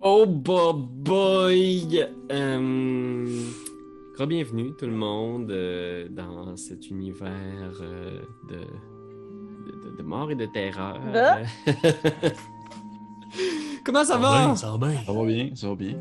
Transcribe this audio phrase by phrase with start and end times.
[0.00, 2.04] Oh bo- boy!
[2.30, 3.26] Euh,
[4.26, 7.30] bienvenue tout le monde euh, dans cet univers
[7.80, 11.00] euh, de, de, mort et de terreur.
[11.14, 11.38] Ah.
[13.84, 14.28] Comment ça Ça va?
[14.46, 15.00] bien, Ça va bien.
[15.04, 15.96] Ça va bien, ça va bien.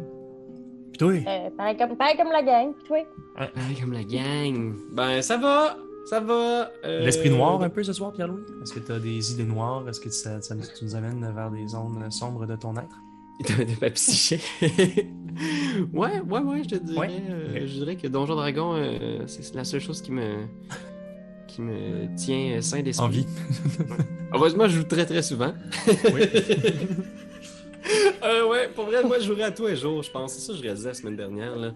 [0.91, 1.14] Pis toi?
[1.14, 3.00] Euh, pareil, comme, pareil comme la gang, pis toi?
[3.36, 3.48] Ah,
[3.79, 4.73] comme la gang.
[4.91, 6.70] Ben ça va, ça va.
[6.86, 8.43] euh, L'esprit noir un peu ce soir, Pierre-Louis?
[8.61, 9.88] Est-ce que tu as des idées noires?
[9.89, 13.00] Est-ce que ça, ça- tu nous amènes vers des zones sombres de ton être?
[13.47, 14.39] De, de ma psyché.
[14.61, 16.97] ouais, ouais, ouais, je te dirais.
[17.00, 17.60] Ouais, euh.
[17.68, 20.46] Je dirais que Donjon Dragon, euh, c'est la seule chose qui me
[21.47, 23.05] qui me tient sain d'esprit.
[23.05, 23.27] En vie.
[24.33, 25.54] Heureusement, je joue très très souvent.
[26.13, 26.21] Oui.
[28.23, 30.33] Euh, ouais, pour vrai, moi, je jouerais à tous les jours, je pense.
[30.33, 31.55] C'est ça que je réalisais la semaine dernière.
[31.55, 31.74] Là.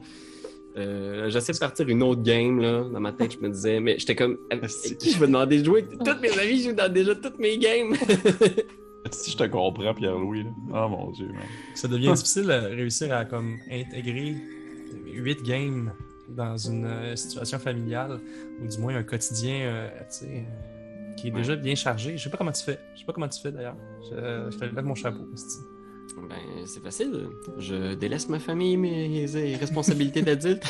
[0.78, 2.84] Euh, J'essaie de partir une autre game, là.
[2.92, 4.98] Dans ma tête, je me disais, mais j'étais comme, Asti.
[4.98, 5.86] qui je me demandais de jouer?
[6.04, 7.96] Tous mes amis jouent dans déjà toutes mes games.
[9.12, 10.50] Si je te comprends, Pierre-Louis, là.
[10.74, 11.42] Oh mon dieu, man.
[11.76, 14.36] Ça devient difficile de réussir à comme intégrer
[15.06, 15.92] 8 games
[16.30, 18.20] dans une euh, situation familiale,
[18.62, 22.18] ou du moins un quotidien euh, tu sais, euh, qui est déjà bien chargé.
[22.18, 22.80] Je sais pas comment tu fais.
[22.94, 23.76] Je sais pas comment tu fais d'ailleurs.
[24.10, 25.28] Je, je te lève mon chapeau.
[26.30, 27.28] ben, c'est facile.
[27.58, 29.26] Je délaisse ma famille, mes
[29.60, 30.64] responsabilités d'adulte.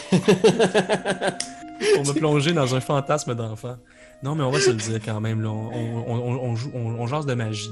[1.95, 3.77] Pour me plonger dans un fantasme d'enfant.
[4.23, 5.41] Non, mais on va se le dire quand même.
[5.41, 7.71] Là, on, on, on, on joue, on, on jase de magie.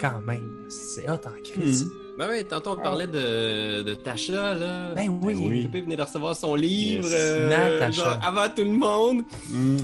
[0.00, 0.48] Quand même.
[0.68, 1.88] C'est hot en crise.
[2.18, 4.92] Ben oui, tantôt on parlait de, de Tasha, là.
[4.94, 5.34] Ben oui.
[5.34, 5.62] Ben oui.
[5.62, 7.12] Pépé venait de recevoir son livre Yes.
[7.14, 9.22] euh, genre, avant tout le monde.
[9.50, 9.76] Hmm.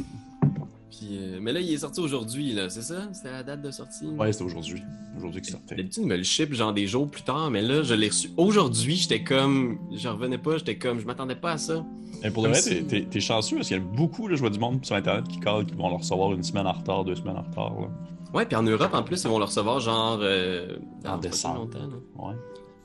[0.90, 3.08] Puis, euh, mais là, il est sorti aujourd'hui, là, c'est ça?
[3.12, 4.06] C'était la date de sortie?
[4.06, 4.82] Ouais, c'était aujourd'hui.
[5.16, 5.74] Aujourd'hui qu'il sortait.
[5.76, 8.30] D'habitude, il me le ship genre des jours plus tard, mais là, je l'ai reçu
[8.36, 8.96] aujourd'hui.
[8.96, 9.78] J'étais comme.
[9.94, 11.00] Je revenais pas, j'étais comme.
[11.00, 11.84] Je m'attendais pas à ça.
[12.22, 14.50] Mais pour le vrai, si- t'es- chanceux parce qu'il y a beaucoup, là, je vois
[14.50, 17.16] du monde sur Internet qui callent, qui vont le recevoir une semaine en retard, deux
[17.16, 17.74] semaines en retard.
[17.80, 17.88] Là.
[18.34, 20.18] Ouais, puis en Europe, en plus, ils vont le recevoir genre.
[20.20, 21.68] euh, En décembre.
[22.18, 22.34] Ouais.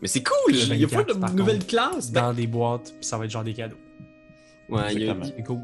[0.02, 0.54] Mais c'est cool!
[0.56, 1.68] Il y a pas 24, par de nouvelles contre.
[1.68, 2.12] classes!
[2.12, 3.76] Ben, Dans des boîtes, puis ça va être genre des cadeaux.
[4.70, 5.16] ouais, il y a-.
[5.24, 5.60] C'est cool.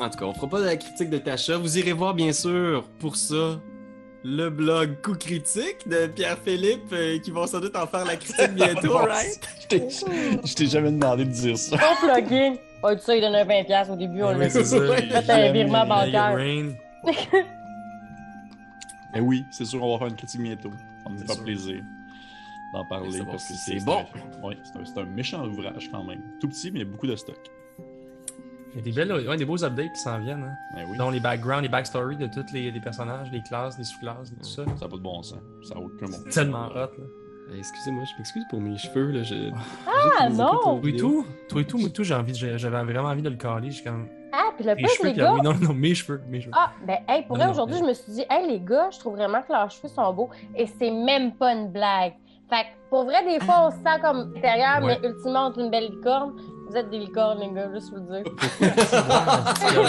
[0.00, 1.58] En tout cas, on fera pas de la critique de Tasha.
[1.58, 3.60] Vous irez voir, bien sûr, pour ça,
[4.24, 8.54] le blog Coup Critique de Pierre-Philippe, euh, qui vont sans doute en faire la critique
[8.54, 9.40] bientôt, right?
[9.70, 11.76] Je t'ai- jamais demandé de dire ça.
[11.76, 12.54] Bon plugin!
[12.82, 15.22] Ah, tu sais, il donnait 20$ au début, on Ben l'a.
[15.22, 16.38] Fait un virement bancaire.
[19.14, 20.70] Mais oui, c'est sûr, on va faire une critique bientôt.
[21.04, 21.42] Ça me fait sûr.
[21.44, 21.82] plaisir
[22.72, 23.20] d'en parler.
[23.24, 24.04] parce que si c'est bon.
[24.14, 26.22] un- Ouais, c'est un, c'est un méchant ouvrage quand même.
[26.40, 27.36] Tout petit, mais il y a beaucoup de stock.
[28.72, 30.44] Il y a des, belles, ouais, des beaux updates qui s'en viennent.
[30.44, 30.54] Hein.
[30.76, 33.82] Mais oui, Dont les backgrounds, les backstories de tous les, les personnages, les classes, les
[33.84, 34.64] sous-classes, tout ça.
[34.64, 35.40] ça n'a pas de bon sens.
[35.64, 36.24] Ça n'a aucun bon sens.
[36.32, 36.74] Tellement hot.
[36.74, 36.90] Là.
[37.50, 39.22] Euh, Excusez-moi, je m'excuse pour mes cheveux, là.
[39.22, 39.34] Je...
[40.18, 40.78] Ah, non!
[40.80, 43.08] Toi et tout, toi et tout, moi et tout, j'ai envie, de- j'ai- j'avais vraiment
[43.08, 43.70] envie de le caler.
[43.70, 44.06] J'ai comme.
[44.32, 45.34] Ah, pis le plus, cheveux, les gars.
[45.34, 46.52] oui, non, non, mes cheveux, mes cheveux.
[46.56, 49.14] Ah, ben, hey, pour vrai, aujourd'hui, je me suis dit, hey, les gars, je trouve
[49.16, 50.30] vraiment que leurs cheveux sont beaux.
[50.54, 52.12] Et c'est même pas une blague.
[52.48, 54.98] Fait que, pour vrai, des fois, on se sent comme derrière, Ouais.
[55.02, 56.32] mais ultimement, on est une belle licorne.
[56.68, 58.32] Vous êtes des licornes, les gars, juste vous le dire.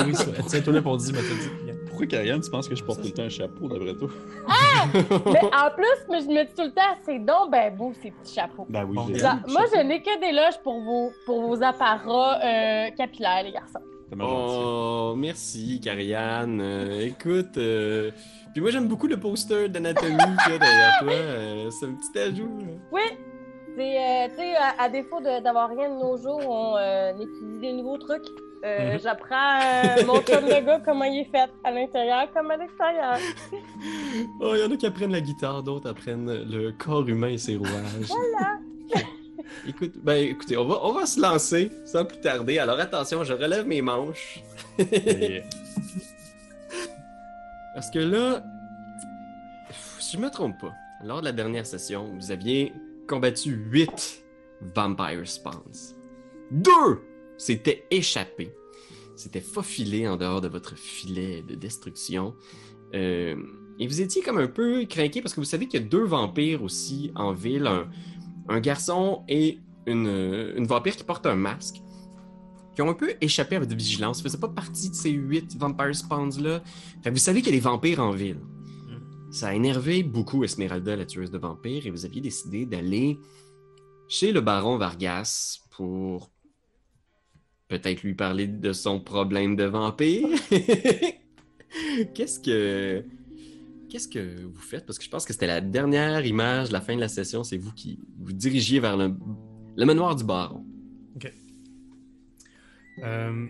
[0.08, 1.80] Oui, ça- Tiens-toi là pour dire, mais t'as dit.
[2.02, 4.10] Pourquoi, Karianne, tu penses que je porte tout le temps un chapeau, d'après toi?
[5.26, 8.10] mais en plus, mais je me dis tout le temps, c'est donc ben beau, ces
[8.12, 8.66] petits chapeaux.
[8.70, 11.62] Ben oui, Bon, j'ai- Genre, moi, je n'ai que des loges pour vos, pour vos
[11.62, 13.80] apparats euh, capillaires, les garçons.
[14.20, 16.60] Oh, merci, Karianne.
[16.60, 18.12] Euh, écoute, euh,
[18.52, 21.12] puis moi, j'aime beaucoup le poster d'anatomie qu'il y a derrière toi.
[21.14, 22.58] Euh, c'est un petit ajout.
[22.60, 22.66] là.
[22.92, 23.02] Oui,
[23.78, 27.12] c'est, euh, tu sais, à, à défaut de- d'avoir rien de nos jours, on euh,
[27.14, 28.26] étudie des nouveaux trucs.
[28.64, 29.00] Euh, Mhm.
[29.02, 33.18] J'apprends euh, mon chum de gars comment il est fait, à l'intérieur comme à l'extérieur.
[34.40, 37.38] Oh, il y en a qui apprennent la guitare, d'autres apprennent le corps humain et
[37.40, 38.08] ses rouages.
[38.08, 38.60] Voilà.
[39.68, 42.58] Écoute, ben écoutez, on va, on va se lancer sans plus tarder.
[42.60, 44.42] Alors attention, je relève mes manches.
[47.74, 48.44] Parce que là,
[50.00, 50.74] si je me trompe pas,
[51.04, 52.74] lors de la dernière session, vous aviez
[53.08, 54.24] combattu 8
[54.76, 55.96] Vampire Spawns.
[56.52, 57.02] Deux
[57.42, 58.54] s'étaient échappés.
[59.16, 62.36] S'étaient faufilés en dehors de votre filet de destruction.
[62.94, 63.36] Euh,
[63.80, 66.04] et vous étiez comme un peu craqué parce que vous savez qu'il y a deux
[66.04, 67.68] vampires aussi en ville.
[67.68, 67.90] Un,
[68.48, 70.08] un garçon et une,
[70.56, 71.82] une vampire qui porte un masque.
[72.76, 74.20] Qui ont un peu échappé à votre vigilance.
[74.20, 76.62] Ils faisaient pas partie de ces 8 Vampire Spawns-là.
[77.06, 78.40] Vous savez qu'il y a des vampires en ville.
[79.32, 83.20] Ça a énervé beaucoup Esmeralda, la tueuse de vampires, et vous aviez décidé d'aller
[84.08, 86.31] chez le baron Vargas pour
[87.72, 90.28] peut-être lui parler de son problème de vampire.
[92.14, 93.04] Qu'est-ce que
[93.90, 94.86] qu'est-ce que vous faites?
[94.86, 97.58] Parce que je pense que c'était la dernière image, la fin de la session, c'est
[97.58, 99.14] vous qui vous dirigiez vers le,
[99.78, 100.66] le manoir du baron.
[103.04, 103.48] Euh,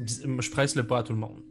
[0.00, 1.42] bis- moi, je presse le pas à tout le monde.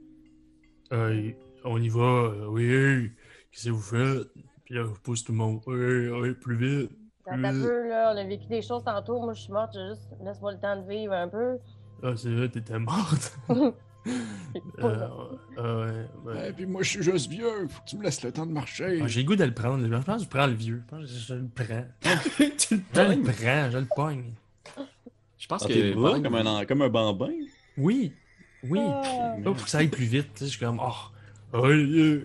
[0.94, 1.31] Euh,
[1.65, 3.12] on y va, euh, oui,
[3.51, 4.27] qu'est-ce que vous faites?
[4.65, 6.91] Puis là, je pousse tout le monde, oui, oui, plus vite.
[7.25, 8.13] Attends un peu, là.
[8.13, 9.19] On a vécu des choses tantôt.
[9.19, 9.74] Moi, je suis morte.
[9.74, 10.07] Juste.
[10.24, 11.57] Laisse-moi le temps de vivre un peu.
[12.03, 13.38] Ah, c'est vrai, t'étais morte.
[14.80, 15.07] Euh,
[15.59, 16.50] euh, ouais, ouais.
[16.50, 17.68] Et puis moi, je suis juste vieux.
[17.69, 19.00] Faut que tu me laisses le temps de marcher.
[19.01, 19.83] Ah, J'ai le goût de le prendre.
[19.86, 20.81] Je pense que je prends le vieux.
[20.86, 21.86] Je pense que je le prends.
[22.57, 24.33] tu le Je le prends, je le pogne.
[25.38, 25.94] Je pense Dans que.
[25.94, 27.30] pendant comme un, comme un bambin.
[27.77, 28.12] Oui,
[28.63, 28.80] oui.
[28.81, 29.36] Ah.
[29.44, 30.31] Pour que ça aille plus vite.
[30.39, 31.12] Je suis comme, oh,
[31.53, 32.21] oh, yeah.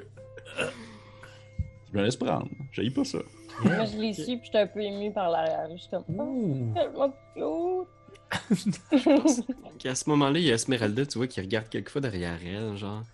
[1.93, 2.49] Je me laisse prendre.
[2.73, 3.19] J'haïs pas ça.
[3.65, 5.69] Moi, je l'ai su, puis j'étais un peu émue par l'arrière.
[5.73, 7.89] Je suis comme, oh, tellement cute.
[9.79, 13.05] qu'à ce moment-là, il y a Esmeralda, tu vois, qui regarde quelquefois derrière elle, genre.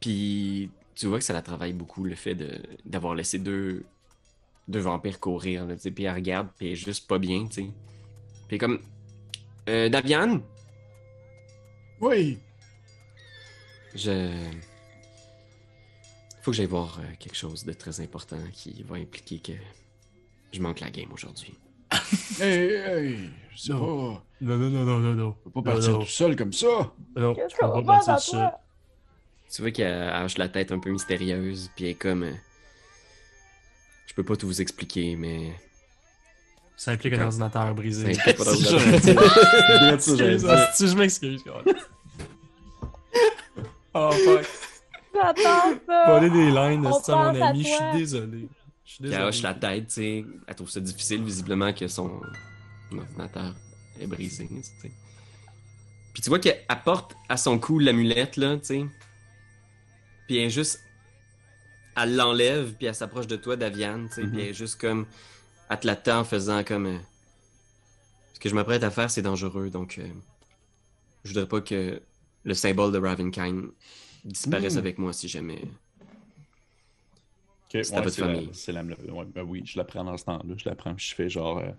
[0.00, 3.84] Puis tu vois que ça la travaille beaucoup, le fait de d'avoir laissé deux,
[4.68, 5.74] deux vampires courir, là.
[5.76, 7.70] Puis elle regarde, puis elle est juste pas bien, tu sais.
[8.48, 8.80] Puis comme.
[9.68, 10.40] Euh, Daviane,
[12.00, 12.38] Oui.
[13.94, 14.30] je.
[16.42, 19.52] Faut que j'aille voir euh, quelque chose de très important qui va impliquer que
[20.52, 21.54] je manque la game aujourd'hui.
[22.40, 24.14] Hey, hey, je Non.
[24.14, 24.22] pas.
[24.40, 25.36] Non, non, non, non, non, non.
[25.44, 26.66] Je peux pas partir non, tout seul comme ça.
[27.16, 28.50] non, je peux pas partir tout seul.
[29.52, 32.22] Tu vois qu'elle hoche la tête un peu mystérieuse, puis elle est comme.
[32.22, 32.32] euh,
[34.06, 35.52] Je peux pas tout vous expliquer, mais.
[36.76, 38.14] Ça implique un ordinateur brisé.
[38.14, 39.00] Ça implique pas d'ordinateur.
[40.78, 41.42] je- si m'excuse.
[43.94, 44.46] Oh fuck.
[45.14, 46.04] J'attends ça.
[46.06, 48.48] Voler des lines c'est à mon ami, je suis désolé.
[49.00, 49.22] Désolé.
[49.22, 50.24] hoche la tête, tu sais.
[50.46, 52.20] Elle trouve ça difficile, visiblement, que son
[52.92, 53.54] ordinateur
[54.00, 54.92] est brisé, tu sais.
[56.14, 58.86] Puis tu vois qu'elle porte à son cou l'amulette, là, tu sais.
[60.26, 60.80] Puis elle est juste.
[61.96, 64.22] Elle l'enlève, puis elle s'approche de toi, Daviane, tu sais.
[64.22, 64.30] Mhm.
[64.32, 65.06] Puis elle est juste comme.
[65.70, 66.86] Elle te l'attend en faisant comme.
[66.86, 66.98] euh,
[68.34, 69.98] Ce que je m'apprête à faire, c'est dangereux, donc.
[69.98, 70.08] euh,
[71.24, 72.00] Je voudrais pas que
[72.44, 73.70] le symbole de Ravenkind
[74.24, 74.78] disparaisse Mhm.
[74.78, 75.62] avec moi si jamais.
[77.74, 78.50] Ok, C'est ouais, votre la- famille.
[78.68, 78.82] La,
[79.12, 80.54] ouais, ben oui, je la prends dans ce temps-là.
[80.56, 81.58] Je la prends, je fais genre.
[81.58, 81.70] euh,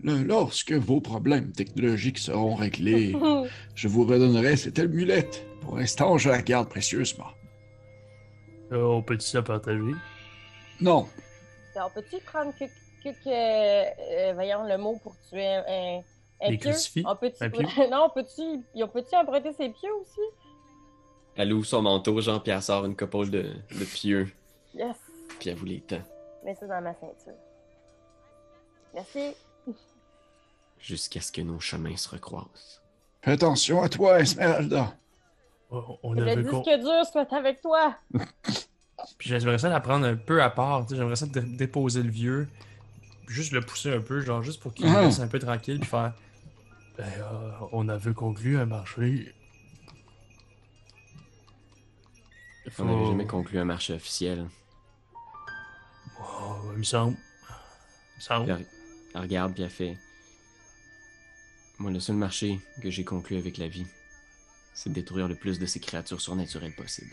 [0.00, 3.16] Le- lorsque vos problèmes technologiques seront réglés,
[3.74, 5.44] je vous redonnerai cette amulette.
[5.62, 7.26] Pour l'instant, je la garde précieusement.
[8.72, 9.92] Euh, on peut-tu la partager?
[10.80, 11.08] Non.
[11.76, 12.64] On peut-tu prendre que,
[13.02, 16.00] que, que- euh, voyons le mot pour tuer un,
[16.42, 16.70] un, Des pieu?
[16.70, 17.04] crucifix?
[17.06, 17.66] On peut-tu, Un pieu?
[17.90, 18.42] non, on peut-tu,
[18.82, 20.20] on peut-tu emprunter ses pieux aussi?
[21.36, 24.28] Elle ouvre son manteau, elle sort une coupole de, de pieux,
[24.74, 24.96] Yes,
[25.46, 26.02] puis elle vous les tend.
[26.44, 27.32] mets ça dans ma ceinture.
[28.94, 29.34] Merci.
[30.80, 32.82] Jusqu'à ce que nos chemins se recroisent.
[33.22, 34.96] Fais attention à toi, Esmeralda.
[35.70, 37.96] Oh, on le con- disque dur soit avec toi.
[39.18, 40.86] Puis j'aimerais ça la prendre un peu à part.
[40.88, 42.48] J'aimerais ça dé- déposer le vieux.
[43.28, 45.02] Juste le pousser un peu, genre juste pour qu'il Ah.
[45.02, 45.78] laisse un peu tranquille.
[45.80, 46.12] Puis faire.
[46.98, 49.32] Ben, euh, on avait conclu un marché.
[52.80, 54.46] On n'avait jamais conclu un marché officiel.
[56.76, 57.16] Il me semble.
[57.16, 58.50] Il me semble.
[58.50, 58.66] Elle,
[59.14, 59.96] elle regarde, puis elle fait
[61.78, 63.86] Moi, le seul marché que j'ai conclu avec la vie,
[64.74, 67.10] c'est de détruire le plus de ces créatures surnaturelles possible.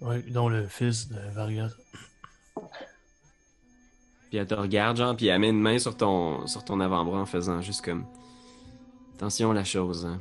[0.00, 1.72] Ouais, dont le fils de Vargas.
[4.30, 7.20] Puis elle te regarde, genre, puis elle met une main sur ton, sur ton avant-bras
[7.20, 8.06] en faisant juste comme
[9.16, 10.20] Attention à la chose, hein.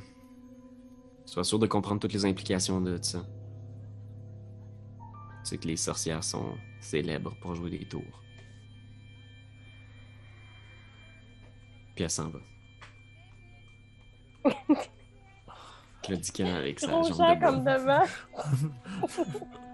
[1.25, 3.19] Sois sûr de comprendre toutes les implications de ça.
[5.43, 8.23] Tu sais que les sorcières sont célèbres pour jouer des tours.
[11.95, 12.39] Puis elle s'en va.
[16.03, 18.05] Claudiquant avec sa Trop jambe cher de comme devant.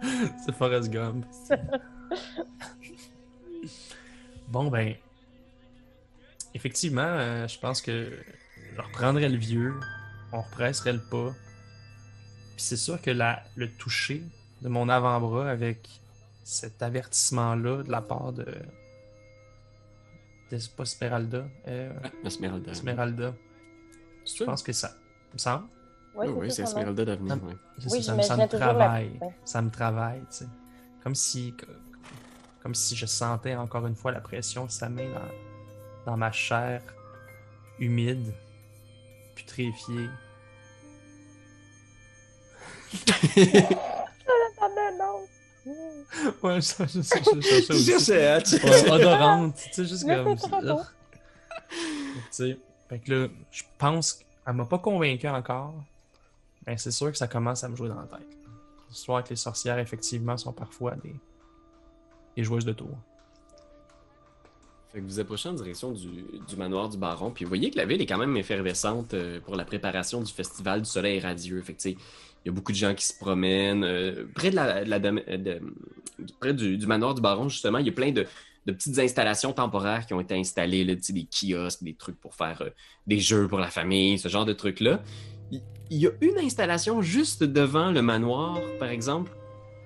[0.46, 1.26] C'est Forrest Gump.
[4.48, 4.96] bon, ben.
[6.56, 8.12] Effectivement, euh, je pense que
[8.76, 9.74] je reprendrais le vieux,
[10.32, 11.32] on represserait le pas.
[12.56, 14.24] Puis c'est sûr que la, le toucher
[14.62, 15.90] de mon avant-bras avec
[16.44, 18.46] cet avertissement-là de la part de.
[20.52, 21.46] de c'est pas Smeralda.
[21.68, 21.92] euh,
[22.24, 22.72] Esmeralda.
[22.72, 23.34] Esmeralda.
[24.26, 24.92] C'est Je pense que ça.
[25.32, 25.66] Il me semble.
[26.16, 26.64] Oui, Oui, oui, c'est.
[26.64, 27.38] Esmeralda d'avenir.
[27.42, 27.46] Ah.
[27.48, 27.56] ouais.
[27.80, 29.20] C'est Oui, ça, ça, me- ça me j'imaginais toujours la- travaille.
[29.46, 30.48] Ça me travaille, tu sais.
[31.04, 31.54] Comme si,
[32.62, 36.32] comme si je sentais encore une fois la pression de sa main dans, dans ma
[36.32, 36.82] chair
[37.80, 38.34] humide,
[39.36, 40.08] putréfiée.
[44.66, 45.26] Ah, non.
[46.44, 47.86] Ouais, ça, je sais, je cherchais aussi.
[47.86, 50.36] cherchais, tu- Ouais, odorante, tu sais, juste comme.
[50.36, 54.14] Tu sais, fait que là, je pense
[54.46, 55.74] qu'elle m'a pas convaincu encore,
[56.68, 58.28] mais c'est sûr que ça commence à me jouer dans la tête.
[58.90, 61.16] L'histoire que les sorcières, effectivement, sont parfois des,
[62.38, 62.96] des joueuses de tour.
[64.94, 68.00] Fait vous approchez en direction du, manoir du baron, puis vous voyez que la ville
[68.00, 71.62] est quand même effervescente euh, pour la préparation du festival du soleil radieux.
[71.64, 71.98] Fait il
[72.46, 73.84] y a beaucoup de gens qui se promènent.
[73.84, 75.60] euh, près de la, euh,
[76.40, 78.28] près du, manoir du baron, justement, il y a plein de,
[78.68, 82.62] petites installations temporaires qui ont été installées, là, des kiosques, des trucs pour faire
[83.08, 85.02] des jeux pour la famille, ce genre de trucs-là.
[85.52, 89.32] Il il y a une installation juste devant le manoir, par exemple,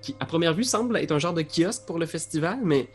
[0.02, 2.88] qui, à première vue, semble être un genre de kiosque pour le festival, mais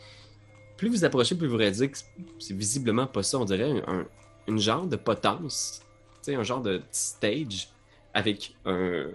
[0.77, 1.97] plus vous approchez, plus vous réalisez que
[2.39, 3.39] c'est visiblement pas ça.
[3.39, 4.05] On dirait un,
[4.47, 5.81] une genre de potence,
[6.27, 7.69] un genre de stage
[8.13, 9.07] avec un,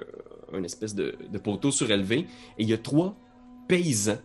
[0.53, 2.27] un espèce de, poteau surélevé.
[2.59, 3.17] Et il y a trois
[3.69, 4.19] paysans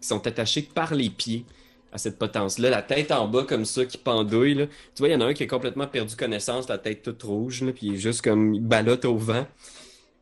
[0.00, 1.44] qui sont attachés par les pieds
[1.90, 4.68] à cette potence-là, la tête en bas comme ça, qui pendouille.
[4.94, 7.22] Tu vois, il y en a un qui a complètement perdu connaissance, la tête toute
[7.22, 9.46] rouge, puis il est juste comme, il ballotte au vent.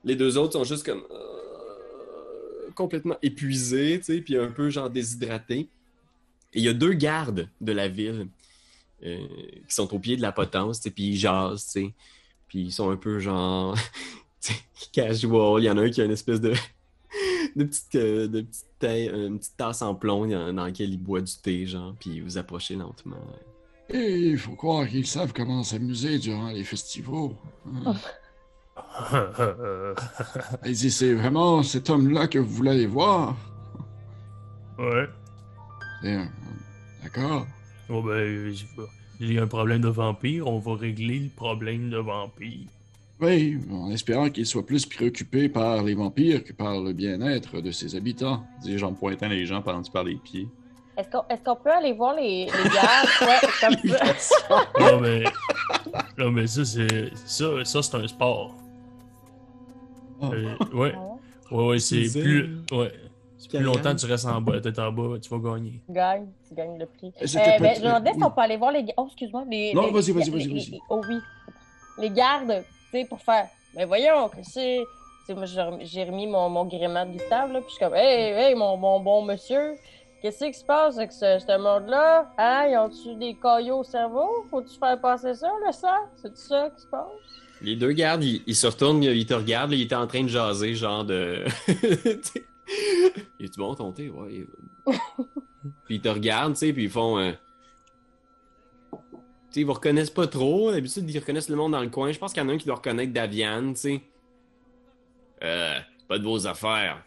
[0.05, 5.69] Les deux autres sont juste comme euh, complètement épuisés, puis un peu genre déshydratés.
[6.57, 8.27] Et il y a deux gardes de la ville
[9.05, 9.19] euh,
[9.69, 11.93] qui sont au pied de la potence, puis ils jasent, tu.
[12.49, 13.77] Puis ils sont un peu genre
[14.93, 15.63] casual.
[15.63, 16.55] Il y en a un qui a une espèce de,
[17.57, 21.21] de petite, euh, de petite, taille- une petite tasse en plomb dans laquelle il boit
[21.21, 23.17] du thé, genre, puis vous approchez lentement.
[23.91, 27.31] Et il faut croire qu'ils savent comment s'amuser durant les festivals.
[27.85, 27.95] hein.
[30.65, 33.37] Et si c'est vraiment cet homme-là que vous voulez aller voir,
[34.79, 35.07] ouais.
[36.05, 36.25] eh, euh,
[37.07, 37.47] d'accord.
[37.89, 38.53] Bon, ben,
[39.21, 42.67] il y a un problème de vampire, on va régler le problème de vampire.
[43.21, 47.71] Oui, en espérant qu'il soit plus préoccupé par les vampires que par le bien-être de
[47.71, 48.45] ses habitants.
[48.63, 50.49] Dis-je en pointant les gens pendant que tu parles les pieds?
[50.99, 53.09] Est-ce qu'on est-ce qu'on peut aller voir les, les gardes?
[53.23, 54.67] Ouais, comme ça.
[54.81, 55.25] Non, mais.
[56.19, 57.11] Non, mais ça, c'est.
[57.25, 58.55] Ça, ça c'est un sport.
[60.21, 60.31] Ah.
[60.33, 60.95] Euh, ouais.
[61.51, 62.59] Ouais, ouais, c'est plus.
[62.73, 62.93] Ouais.
[63.49, 65.81] Plus longtemps que tu restes en bas, tête en bas, tu vas gagner.
[65.89, 67.13] Gagne, tu gagnes le prix.
[67.21, 68.23] Euh, ben, peut-être- je me demandais si oui.
[68.25, 68.95] on peut aller voir les gardes.
[68.99, 69.45] Oh, excuse-moi.
[69.51, 71.17] Les, Non, les- vas-y, vas-y, vas-y, les- Oh oui.
[71.99, 72.63] Les gardes,
[72.93, 73.49] tu sais, pour faire.
[73.75, 74.81] Mais voyons, que c'est.
[75.27, 75.45] Tu sais, moi,
[75.81, 78.77] j'ai remis- mon, mon gréement de Gustave, là, puis je suis comme, hey, hey, mon,
[78.77, 79.75] mon bon monsieur,
[80.23, 82.31] qu'est-ce qui se passe avec ce, ce monde-là?
[82.39, 84.29] Hein, ils ont-tu des caillots au cerveau?
[84.51, 85.89] Faut-tu faire passer ça, le sang?
[86.23, 87.07] C'est ça qui se passe?
[87.63, 90.23] Les deux gardes, ils, ils se retournent, ils te regardent, là, ils étaient en train
[90.23, 91.45] de jaser, genre de.
[93.41, 94.09] Es-tu bon ton thé?
[94.11, 94.29] Ouais.
[94.33, 94.47] il est
[95.85, 97.19] puis ils te regardent, tu sais, puis ils font.
[97.19, 97.33] euh,
[98.93, 98.99] Tu
[99.51, 100.71] sais, ils vous reconnaissent pas trop.
[100.71, 102.13] D'habitude, ils reconnaissent le monde dans le coin.
[102.13, 104.03] Je pense qu'il y en a un qui doit reconnaître Daviane, tu sais.
[105.43, 107.03] Euh, pas de vos affaires.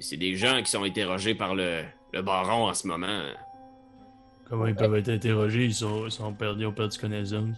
[0.00, 3.22] C'est des gens qui sont interrogés par le, le baron en ce moment.
[4.48, 7.56] Comment ils peuvent être interrogés, ils sont, ils sont perdus, ont perdu connaissance.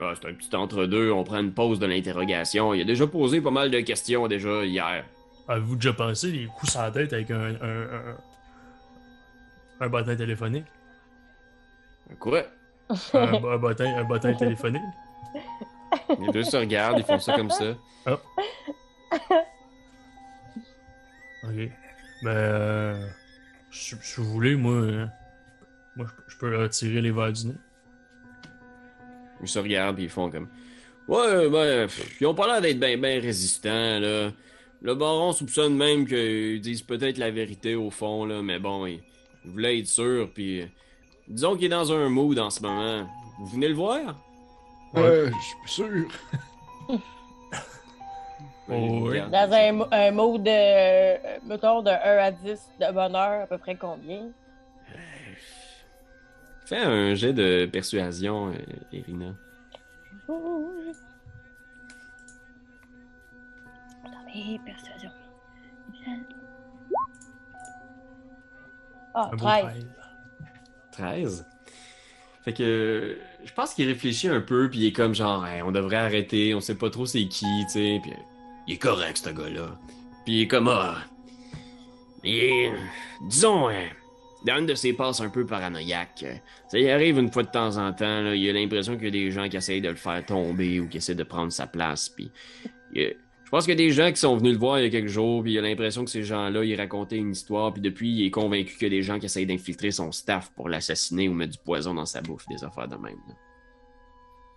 [0.00, 2.72] Ah, c'est un petit entre-deux, on prend une pause de l'interrogation.
[2.72, 5.04] Il a déjà posé pas mal de questions déjà hier.
[5.48, 7.54] Avez-vous déjà pensé les coups sur la tête avec un.
[7.54, 8.16] un, un,
[9.80, 10.66] un bottin téléphonique?
[12.18, 12.42] Quoi?
[13.14, 14.82] Un, un bottin, un bottin téléphonique?
[16.20, 17.76] Les deux se regardent, ils font ça comme ça.
[21.44, 21.70] Ok.
[22.22, 23.08] Ben, euh,
[23.70, 25.06] si, si vous voulez, moi, euh,
[25.96, 27.54] moi, je, je peux retirer les verres du nez.
[29.40, 30.48] Ils se regardent ils font comme.
[31.06, 34.30] Ouais, ben, pff, ils ont pas l'air d'être bien ben résistants, là.
[34.80, 39.00] Le baron soupçonne même qu'ils disent peut-être la vérité au fond, là, mais bon, il,
[39.44, 40.62] il voulait être sûr, puis.
[40.62, 40.66] euh,
[41.26, 43.08] disons qu'il est dans un mood en ce moment.
[43.40, 44.16] Vous venez le voir?
[44.96, 46.08] Euh, je suis sûr.
[48.70, 49.18] Oh, oui.
[49.32, 53.56] Dans un, un mot de, euh, mettons, de 1 à 10 de bonheur, à peu
[53.56, 54.30] près combien?
[56.66, 58.52] Fais un jet de persuasion, euh,
[58.92, 59.32] Irina.
[64.28, 65.10] Attendez, persuasion.
[69.14, 69.64] Ah, beau 13.
[69.64, 69.84] rêve.
[70.92, 71.46] 13.
[72.44, 75.72] Fait que je pense qu'il réfléchit un peu, puis il est comme genre, Hey, on
[75.72, 78.12] devrait arrêter, on sait pas trop c'est qui, tu sais, puis
[78.66, 79.78] il est correct ce gars-là.
[80.24, 80.98] Puis il est comme, ah,
[82.24, 82.72] il est,
[83.28, 83.86] disons, euh,
[84.46, 86.22] dans une de ses passes un peu paranoïaques.
[86.24, 86.34] euh,
[86.68, 89.08] Ça y arrive une fois de temps en temps, là, il a l'impression qu'il y
[89.08, 91.66] a des gens qui essayent de le faire tomber ou qui essaient de prendre sa
[91.66, 92.30] place, puis
[92.92, 93.16] il-
[93.48, 94.90] je pense qu'il y a des gens qui sont venus le voir il y a
[94.90, 98.10] quelques jours, puis il a l'impression que ces gens-là, ils racontaient une histoire, puis depuis,
[98.10, 101.30] il est convaincu qu'il y a des gens qui essayent d'infiltrer son staff pour l'assassiner
[101.30, 103.16] ou mettre du poison dans sa bouffe, des affaires de même.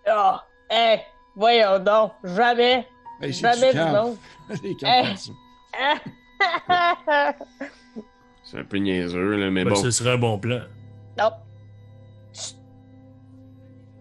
[0.05, 0.97] Ah, eh,
[1.37, 2.85] voyons donc, jamais,
[3.21, 4.05] Hey, jamais du ça.
[8.43, 9.75] C'est un peu niaiseux, là, mais Ben, bon.
[9.77, 10.59] ce serait un bon plan.
[11.17, 11.31] non,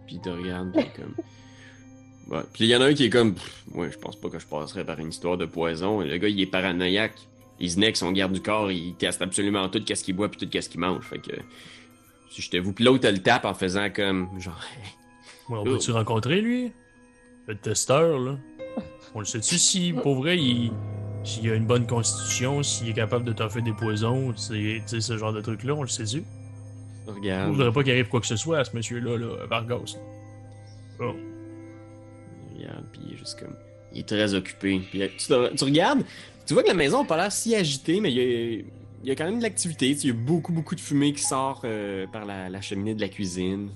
[0.05, 1.15] Puis il te regarde, comme.
[2.31, 2.41] Ouais.
[2.53, 3.35] Puis il y en a un qui est comme.
[3.35, 6.01] Pff, Ouais, je pense pas que je passerais par une histoire de poison.
[6.01, 7.15] Le gars, il est paranoïaque.
[7.61, 10.69] Isnek, son garde du corps, il teste absolument tout qu'est-ce qu'il boit puis tout qu'est-ce
[10.71, 11.05] qu'il mange.
[11.05, 11.33] Fait que.
[12.31, 14.29] Si j'étais vous, puis l'autre, elle le tape en faisant comme.
[14.41, 14.61] Genre.
[15.49, 15.65] Ouais, on Oh.
[15.65, 16.71] peut-tu rencontrer lui?
[17.49, 18.37] Le testeur, là.
[19.17, 20.71] On le sait-tu si, pour vrai, il.
[21.25, 25.01] S'il a une bonne constitution, s'il est capable de t'offrir des poisons, c'est, tu sais,
[25.01, 26.23] ce genre de truc-là, on le sait-tu?
[27.09, 27.51] Je Regarde.
[27.51, 29.97] voudrais pas qu'il arrive quoi que ce soit à ce monsieur-là, là, Vargas.
[31.01, 31.15] Oh.
[32.61, 33.55] Regarde, puis il est juste comme.
[33.93, 34.81] Il est très occupé.
[34.91, 36.03] Puis, euh, tu, regardes,
[36.47, 38.63] tu vois que la maison n'a pas l'air si agitée, mais il y a,
[39.03, 39.91] il y a quand même de l'activité.
[39.91, 43.01] Il y a beaucoup, beaucoup de fumée qui sort euh, par la, la cheminée de
[43.01, 43.71] la cuisine.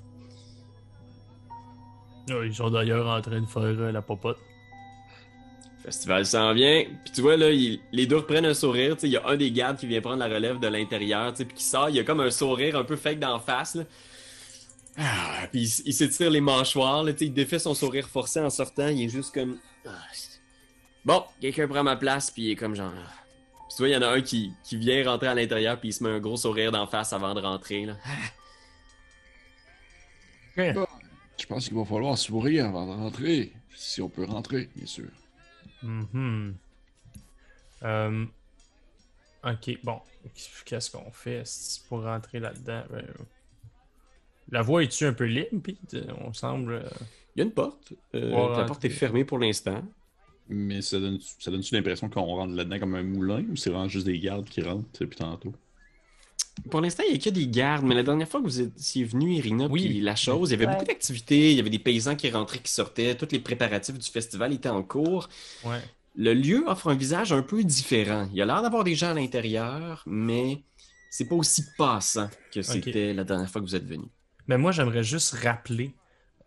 [2.29, 4.39] Ils sont d'ailleurs en train de faire euh, la popote.
[5.79, 6.85] Le festival s'en vient.
[7.05, 8.95] Puis tu vois, là, il- les deux reprennent un sourire.
[8.95, 11.35] Tu sais, Il y a un des gardes qui vient prendre la relève de l'intérieur,
[11.35, 11.91] puis qui sort.
[11.91, 13.75] Il y a comme un sourire un peu fake d'en face.
[13.75, 13.85] Là.
[14.97, 17.03] Ah, puis il, il s'étire les mâchoires.
[17.03, 18.89] Là, tu sais, il défait son sourire forcé en sortant.
[18.89, 19.59] Il est juste comme.
[19.87, 19.91] Ah,
[21.05, 22.93] bon, quelqu'un prend ma place, puis il est comme genre.
[22.97, 23.11] ah.
[23.69, 25.89] Puis tu vois, il y en a un qui, qui vient rentrer à l'intérieur, puis
[25.89, 27.87] il se met un gros sourire d'en face avant de rentrer.
[27.87, 27.97] Là.
[30.57, 33.53] Je pense qu'il va falloir sourire avant de rentrer.
[33.75, 35.11] Si on peut rentrer, bien sûr.
[35.83, 36.55] Mhm.
[37.83, 38.27] Euh,
[39.43, 40.01] Ok, bon.
[40.65, 41.43] Qu'est-ce qu'on fait
[41.89, 42.85] pour rentrer là-dedans?
[42.91, 43.05] Ben,
[44.51, 45.97] La voie est-tu un peu libre, Pete?
[46.25, 46.73] On semble...
[46.75, 46.89] euh,
[47.37, 47.93] Il y a une porte.
[48.15, 49.83] Euh, Ouais, la porte est fermée pour l'instant.
[50.49, 53.89] Mais ça donne- ça donne-tu l'impression qu'on rentre là-dedans comme un moulin ou c'est vraiment
[53.89, 55.55] juste des gardes qui rentrent depuis tantôt?
[56.71, 59.05] Pour l'instant, il n'y a que des gardes, mais la dernière fois que vous étiez
[59.05, 59.87] venu, Irina, Oui.
[59.89, 60.73] puis la chose, il y avait Ouais.
[60.75, 64.09] beaucoup d'activités, il y avait des paysans qui rentraient, qui sortaient, tous les préparatifs du
[64.09, 65.29] festival étaient en cours.
[65.65, 65.81] Ouais.
[66.15, 68.29] Le lieu offre un visage un peu différent.
[68.31, 70.63] Il y a l'air d'avoir des gens à l'intérieur, mais
[71.11, 74.05] c'est pas aussi passant que c'était la dernière fois que vous êtes venu.
[74.47, 75.95] Mais moi, j'aimerais juste rappeler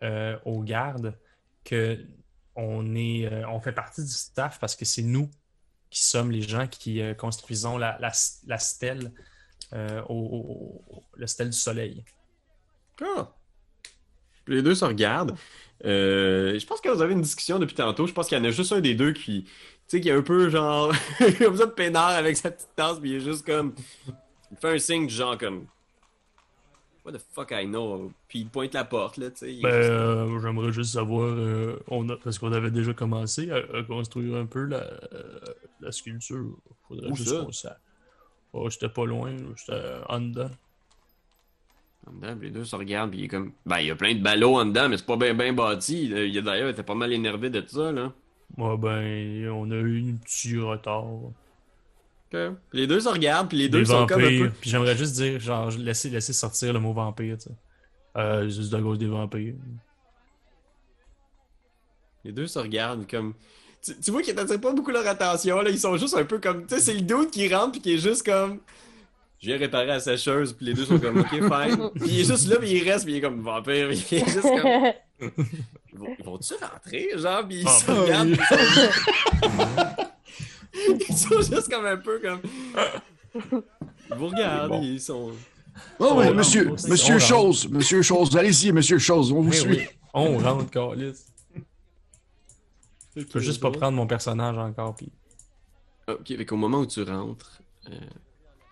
[0.02, 1.16] euh, aux gardes
[1.64, 1.98] que
[2.54, 5.30] on, est, euh, on fait partie du staff parce que c'est nous
[5.90, 9.12] qui sommes les gens qui euh, construisons la, la, stèle,
[9.72, 12.04] au, au- au- le stèle du soleil.
[13.02, 13.32] Ah!
[14.46, 15.36] Les deux se regardent.
[15.84, 18.06] Je pense que vous avez une discussion depuis tantôt.
[18.06, 19.50] Je pense qu'il y en a juste un des deux qui, tu
[19.88, 20.92] sais, qui est un peu genre,
[21.38, 23.74] comme ça de peinard avec sa petite tasse, puis il est juste comme,
[24.50, 25.66] il fait un signe du genre comme,
[27.10, 29.54] what the fuck I know, puis il pointe la porte là, tu sais.
[29.54, 33.50] il Ben, juste- euh, j'aimerais juste savoir, euh, on a, parce qu'on avait déjà commencé
[33.50, 34.78] à, à construire un peu la,
[35.12, 35.38] euh,
[35.80, 36.56] la sculpture.
[36.86, 37.42] Faudrait Où juste ça?
[37.44, 37.78] qu'on sa-
[38.52, 40.50] Oh, c'était pas loin, là, c'était en dedans.
[42.06, 44.14] En dedans, les deux se regardent, puis il est comme, ben, il y a plein
[44.14, 46.04] de ballots en dedans, mais c'est pas bien bâti.
[46.04, 48.12] Il y a d'ailleurs, il était pas mal énervé de ça là.
[48.56, 51.04] Ouais, ben, on a eu un petit retard.
[52.72, 54.50] Les deux se regardent, puis les deux sont comme un peu.
[54.60, 57.50] Puis j'aimerais juste dire, genre, laisser, laisser sortir le mot vampire, tu sais.
[58.16, 59.54] Euh, juste de cause des vampires.
[62.24, 63.34] Les deux se regardent comme.
[63.82, 65.70] Tu, tu vois qu'ils n'attirent pas beaucoup leur attention, là.
[65.70, 66.66] Ils sont juste un peu comme.
[66.66, 68.58] Tu sais, c'est le dude qui rentre puis qui est juste comme.
[69.40, 71.90] J'ai réparé la sécheuse, puis les deux sont comme, ok, fine.
[71.94, 74.18] Puis il est juste là, puis il reste, puis il est comme vampire, puis il
[74.18, 74.92] est juste comme.
[75.92, 78.46] Ils vont- ils vont-tu rentrer, genre, puis ils se regardent, puis
[80.74, 81.40] ils sont...
[81.40, 82.40] juste comme un peu comme.
[83.34, 84.82] Ils vous regardent, Bon.
[84.82, 85.32] ils sont.
[86.00, 86.88] Oh, oui, monsieur, rentre.
[86.88, 89.68] monsieur Chose, monsieur Chose, allez-y, monsieur Chose, on vous Oui, suit.
[89.70, 89.86] oui.
[90.14, 91.14] On rentre, Carlis.
[93.16, 95.10] Je peux juste pas prendre mon personnage encore, puis.
[96.08, 97.60] Ok, fait qu'au moment où tu rentres.
[97.90, 97.98] euh,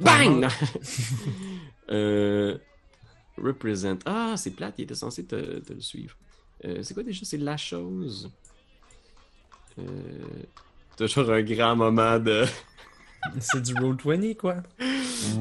[0.01, 0.47] Bang!
[1.89, 2.59] Euh,
[3.39, 3.99] represent.
[4.07, 6.17] Ah, c'est plate, il était censé te, te le suivre.
[6.65, 7.25] Euh, c'est quoi déjà?
[7.25, 8.29] C'est la chose.
[9.79, 9.85] Euh,
[10.97, 12.45] toujours un grand moment de.
[13.41, 14.57] C'est du Roll 20, quoi.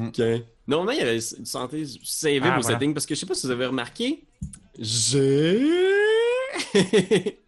[0.06, 0.20] Ok.
[0.66, 2.76] Normalement, il y avait une santé saver Ah, vos voilà.
[2.78, 4.24] settings parce que je sais pas si vous avez remarqué.
[4.78, 5.60] J'ai.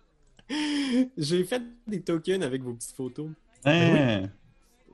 [1.18, 3.28] J'ai fait des tokens avec vos petites photos.
[3.64, 4.28] Hein?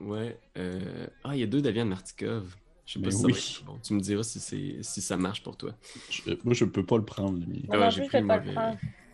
[0.00, 0.38] Ouais.
[0.58, 2.56] euh, Ah, il y a deux Davian Martikov.
[2.86, 3.32] Je sais pas Mais si ça oui.
[3.32, 3.78] va être bon.
[3.82, 4.82] Tu me diras si, c'est...
[4.82, 5.72] si ça marche pour toi.
[6.10, 7.64] Je- moi, je peux pas le prendre, lui.
[7.68, 8.54] Moi Ah, non j'ai pris le mauvais.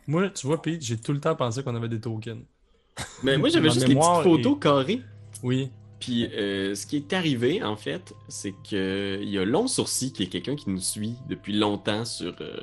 [0.07, 2.43] Moi, tu vois, Pete, j'ai tout le temps pensé qu'on avait des tokens.
[3.23, 5.03] Mais moi, j'avais juste les petites photos est- carrées.
[5.43, 5.71] Oui.
[6.01, 10.13] Puis euh, ce qui est arrivé, en fait, c'est que il y a Long Sourcil,
[10.13, 12.57] qui est quelqu'un qui nous suit depuis longtemps sur, euh,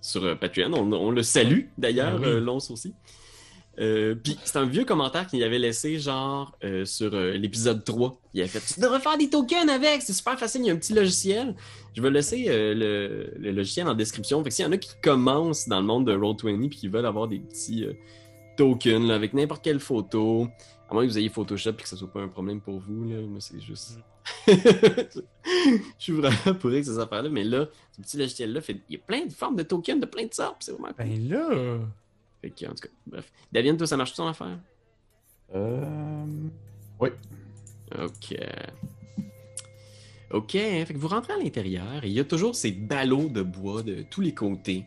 [0.00, 0.72] sur euh, Patreon.
[0.72, 2.26] On, on le salue, d'ailleurs, oui.
[2.28, 2.92] euh, Long Sourcil.
[3.76, 8.20] Puis c'est un vieux commentaire qu'il avait laissé genre sur l'épisode 3.
[8.34, 10.74] Il a fait Tu devrais faire des tokens avec, c'est super facile, il y a
[10.74, 11.54] un petit logiciel.
[11.96, 14.42] Je vais laisser le, le logiciel en description.
[14.44, 16.88] Fait que s'il y en a qui commencent dans le monde de Roll20 puis qui
[16.88, 17.86] veulent avoir des petits
[18.56, 20.48] tokens là, avec n'importe quelle photo,
[20.88, 23.04] à moins que vous ayez Photoshop et que ça soit pas un problème pour vous,
[23.04, 23.20] là.
[23.22, 23.98] Moi, c'est juste.
[24.46, 28.80] Je suis vraiment pour ces affaires-là, mais là, ce petit logiciel-là, fait...
[28.88, 30.88] il y a plein de formes de tokens de plein de sortes, puis c'est vraiment
[30.88, 31.06] cool.
[31.06, 31.78] Ben là.
[32.40, 33.32] Fait que, en tout cas, bref.
[33.52, 34.58] Davian, toi, ça marche ton affaire?
[35.54, 36.26] Euh...
[37.00, 38.36] Ok.
[40.32, 43.28] Ok, hein, fait que vous rentrez à l'intérieur et il y a toujours ces ballots
[43.28, 44.84] de bois de tous les côtés.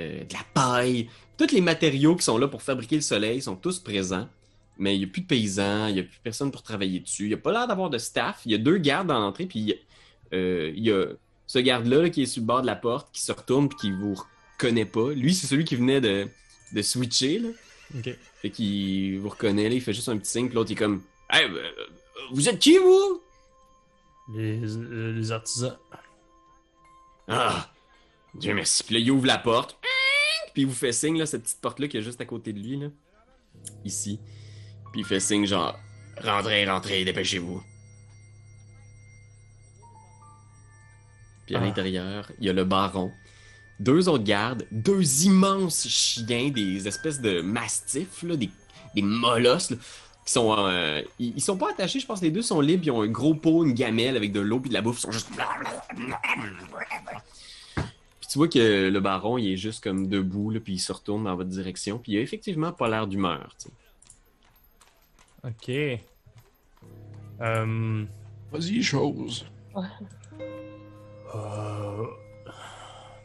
[0.00, 1.08] Euh, de la paille.
[1.36, 4.28] Tous les matériaux qui sont là pour fabriquer le soleil sont tous présents.
[4.76, 7.24] Mais il n'y a plus de paysans, il n'y a plus personne pour travailler dessus.
[7.24, 8.40] Il n'y a pas l'air d'avoir de staff.
[8.44, 9.78] Il y a deux gardes dans l'entrée, puis
[10.32, 11.06] euh, il y a
[11.46, 13.78] ce garde-là là, qui est sur le bord de la porte, qui se retourne puis
[13.78, 14.16] qui vous
[14.54, 15.10] reconnaît pas.
[15.12, 16.26] Lui, c'est celui qui venait de,
[16.72, 17.38] de switcher.
[17.38, 17.48] Là.
[17.96, 18.18] Ok.
[18.42, 20.76] Fait qu'il vous reconnaît, là, il fait juste un petit signe, puis l'autre il est
[20.76, 21.70] comme Hey, euh,
[22.32, 23.22] vous êtes qui vous
[24.34, 24.60] Les,
[25.12, 25.76] les artisans.
[27.28, 27.70] Ah,
[28.36, 28.82] Dieu merci.
[28.84, 29.78] Puis là, il ouvre la porte,
[30.52, 32.58] puis il vous fait signe, là, cette petite porte-là qui est juste à côté de
[32.60, 32.88] lui, là.
[33.84, 34.18] Ici.
[34.92, 35.78] Puis il fait signe, genre
[36.22, 37.60] Rentrez, rentrez, dépêchez-vous.
[41.46, 41.62] Puis à Ah.
[41.64, 43.10] l'intérieur, il y a le baron,
[43.80, 48.48] deux autres gardes, deux immenses chiens, des espèces de mastifs, là, des,
[48.94, 49.76] des molosses, là,
[50.24, 50.54] qui sont.
[50.56, 53.08] euh, ils, ils sont pas attachés, je pense les deux sont libres, ils ont un
[53.08, 55.28] gros pot, une gamelle avec de l'eau puis de la bouffe, ils sont juste.
[58.34, 61.22] Tu vois que le baron, il est juste comme debout, là, puis il se retourne
[61.22, 63.54] dans votre direction, puis il a effectivement pas l'air d'humeur.
[65.44, 65.68] Ok.
[67.40, 68.04] Euh,
[68.50, 69.46] Vas-y, chose.
[71.36, 72.06] euh,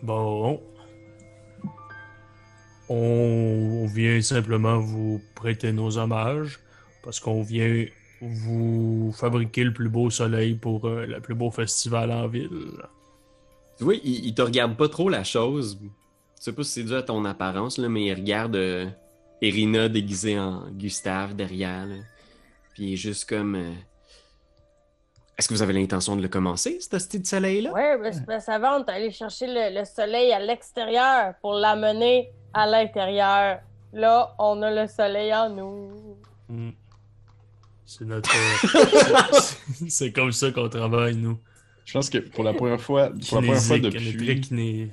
[0.03, 0.61] bon.
[2.87, 6.59] On vient simplement vous prêter nos hommages
[7.03, 7.83] parce qu'on vient
[8.21, 12.67] vous fabriquer le plus beau soleil pour euh, le plus beau festival en ville.
[13.79, 15.79] Tu vois, il, il te regarde pas trop la chose.
[15.81, 18.85] Je sais pas si c'est dû à ton apparence, là, mais il regarde euh,
[19.41, 21.85] Irina déguisée en Gustave derrière.
[21.87, 21.95] là.
[22.73, 23.55] Puis il est juste comme.
[23.55, 23.71] euh,
[25.37, 27.71] Est-ce que vous avez l'intention de le commencer, ce style de soleil-là?
[27.73, 32.67] Ben, parce qu'avant, on est allé chercher le, le soleil à l'extérieur pour l'amener à
[32.67, 33.59] l'intérieur.
[33.93, 36.17] Là, on a le soleil en nous.
[36.47, 36.71] Hmm.
[37.85, 38.29] C'est notre.
[38.35, 39.39] euh,
[39.89, 41.39] c'est comme ça qu'on travaille, nous.
[41.89, 44.91] Je pense que pour la première fois, pour la première fois depuis,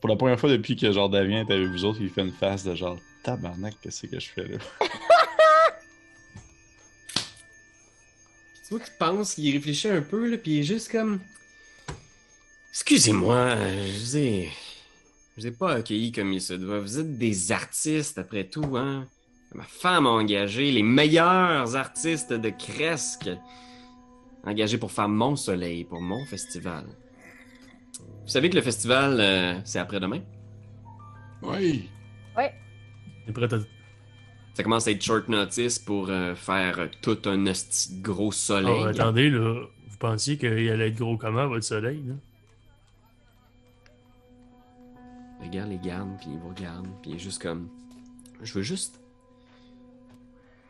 [0.00, 2.32] pour la première fois depuis que genre Davien est avec vous autres, il fait une
[2.32, 4.56] face de genre tabarnak, qu'est-ce que je fais là?
[8.66, 11.20] Tu vois qu'il pense, il réfléchit un peu, là, puis il est juste comme.
[12.70, 14.48] Excusez-moi, euh, je vous ai.
[15.36, 16.80] Je vous ai pas accueilli comme il se doit.
[16.80, 19.06] Vous êtes des artistes, après tout, hein?
[19.54, 23.28] Ma femme a engagé les meilleurs artistes de Cresque.
[24.44, 26.84] Engagés pour faire mon soleil, pour mon festival.
[28.22, 30.20] Vous savez que le festival, euh, c'est après-demain?
[31.42, 31.88] Oui.
[32.36, 32.52] Ouais.
[33.26, 33.58] On est prêt à.
[34.54, 38.80] Ça commence à être short notice pour euh, faire tout un hostie de gros soleil.
[38.80, 39.64] Oh, attendez, là.
[39.88, 42.14] Vous pensiez qu'il allait être gros comment, votre soleil, là?
[45.40, 47.68] Regarde les gardes, puis il vous regarde, puis il est juste comme.
[48.42, 49.00] Je veux juste.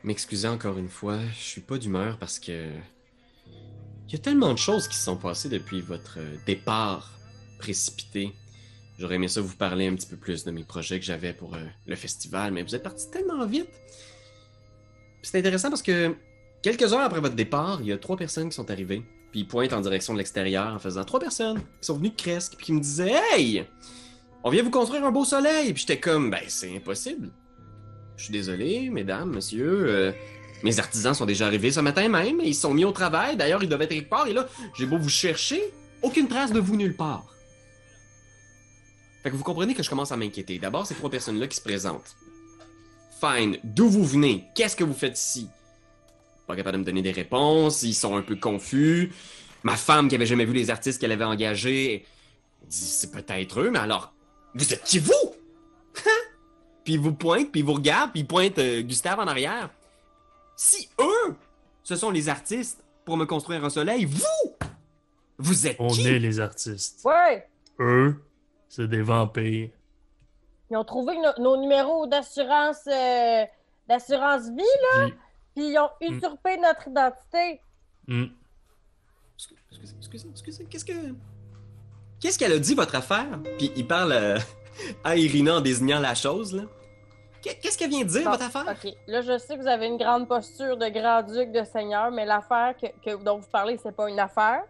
[0.05, 2.71] M'excuser encore une fois, je suis pas d'humeur parce que.
[4.09, 7.13] Il y a tellement de choses qui se sont passées depuis votre euh, départ
[7.59, 8.33] précipité.
[8.99, 11.55] J'aurais aimé ça vous parler un petit peu plus de mes projets que j'avais pour
[11.55, 13.69] euh, le festival, mais vous êtes parti tellement vite.
[15.23, 16.15] C'est intéressant parce que
[16.63, 19.03] quelques heures après votre départ, il y a trois personnes qui sont arrivées.
[19.31, 22.17] Puis ils pointent en direction de l'extérieur en faisant trois personnes qui sont venues de
[22.17, 23.67] Cresque, puis qui me disaient Hey!
[24.43, 25.75] On vient vous construire un beau soleil.
[25.75, 27.29] Puis j'étais comme, ben c'est impossible.
[28.17, 29.85] Je suis désolé, mesdames, messieurs.
[29.87, 30.13] euh,
[30.63, 32.41] mes artisans sont déjà arrivés ce matin même.
[32.43, 33.37] Ils sont mis au travail.
[33.37, 34.27] D'ailleurs, ils doivent être quelque.
[34.29, 35.63] Et là, j'ai beau vous chercher,
[36.03, 37.27] aucune trace de vous nulle part.
[39.23, 40.59] Fait que vous comprenez que je commence à m'inquiéter.
[40.59, 42.17] D'abord, ces trois personnes-là qui se présentent.
[43.21, 43.59] Fine.
[43.65, 44.45] D'où vous venez?
[44.55, 45.49] Qu'est-ce que vous faites ici?
[46.47, 47.83] Pas capable de me donner des réponses.
[47.83, 49.13] Ils sont un peu confus.
[49.65, 52.07] Ma femme qui avait jamais vu les artistes qu'elle avait engagés
[52.69, 54.13] dit c'est peut-être eux, mais alors,
[54.55, 55.13] vous êtes qui vous?
[56.07, 56.11] Hein?
[56.85, 59.71] puis il vous pointe, puis il vous regarde, puis il pointe euh, Gustave en arrière.
[60.61, 61.37] Si eux,
[61.85, 64.57] ce sont les artistes pour me construire un soleil, vous,
[65.39, 66.07] vous êtes On qui?
[66.09, 67.01] est les artistes.
[67.05, 67.49] Ouais!
[67.79, 68.21] Eux,
[68.69, 69.71] c'est des vampires.
[70.71, 73.45] Ils ont trouvé no- nos numéros d'assurance euh,
[73.89, 74.57] d'assurance vie,
[74.97, 75.15] Puis-
[75.55, 77.61] puis ils ont usurpé notre identité.
[78.09, 78.25] Hmm.
[79.37, 81.15] Excusez, excusez, excusez, qu'est-ce que...
[82.21, 83.39] Qu'est-ce qu'elle a dit, votre affaire?
[83.59, 84.39] Puis il parle euh,
[85.05, 86.65] à Irina en désignant la chose, là.
[87.43, 88.67] Qu'est- Qu'est-ce qu'elle vient de dire, Bon, votre affaire?
[88.85, 88.93] OK.
[89.07, 92.75] Là, je sais que vous avez une grande posture de grand-duc, de seigneur, mais l'affaire
[92.81, 94.63] que, que- dont vous parlez, c'est pas une affaire.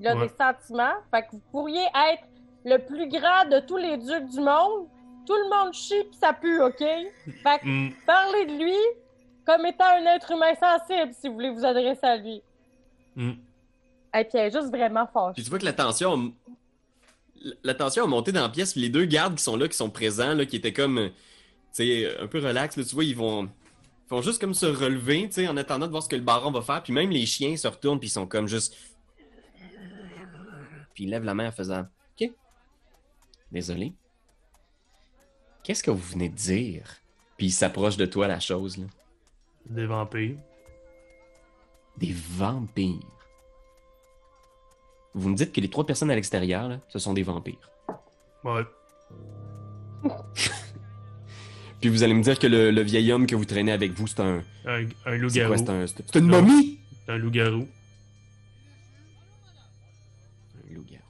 [0.00, 0.26] Il a Ouais.
[0.26, 0.94] des sentiments.
[1.10, 2.22] Fait que vous pourriez être
[2.64, 4.86] le plus grand de tous les ducs du monde.
[5.26, 6.78] Tout le monde chie pis ça pue, OK?
[6.78, 7.92] Fait que Hmm.
[8.06, 8.76] parlez de lui
[9.46, 12.42] comme étant un être humain sensible si vous voulez vous adresser à lui.
[13.16, 13.32] Hmm.
[14.14, 15.42] Et puis elle est juste vraiment Puis fâchée.
[15.44, 18.72] tu vois que la tension, a- la tension a monté dans la pièce.
[18.72, 21.08] Puis les deux gardes qui sont là, qui sont présents, là, qui étaient comme, euh,
[21.72, 22.76] sais, un peu relax.
[22.76, 25.86] Là, tu vois, ils vont, ils font juste comme se relever, tu sais, en attendant
[25.86, 26.82] de voir ce que le baron va faire.
[26.82, 28.76] Puis même les chiens se retournent, puis ils sont comme juste.
[30.94, 31.86] Puis ils lèvent la main en faisant,
[32.20, 32.30] ok,
[33.50, 33.94] désolé.
[35.62, 36.96] Qu'est-ce que vous venez de dire
[37.36, 38.86] Puis ils s'approchent de toi la chose là.
[39.66, 40.36] Des vampires.
[41.96, 42.98] Des vampires.
[45.14, 47.70] vous me dites que les trois personnes à l'extérieur, là, ce sont des vampires.
[48.44, 48.64] Ouais.
[51.82, 54.06] Puis vous allez me dire que le, le vieil homme que vous traînez avec vous,
[54.06, 54.42] c'est un.
[54.64, 55.56] Un, un C'est quoi loup-garou.
[55.58, 56.40] C'est un- c'est- c'est une Non.
[56.42, 57.66] momie Un loup-garou.
[60.56, 61.02] Un loup-garou.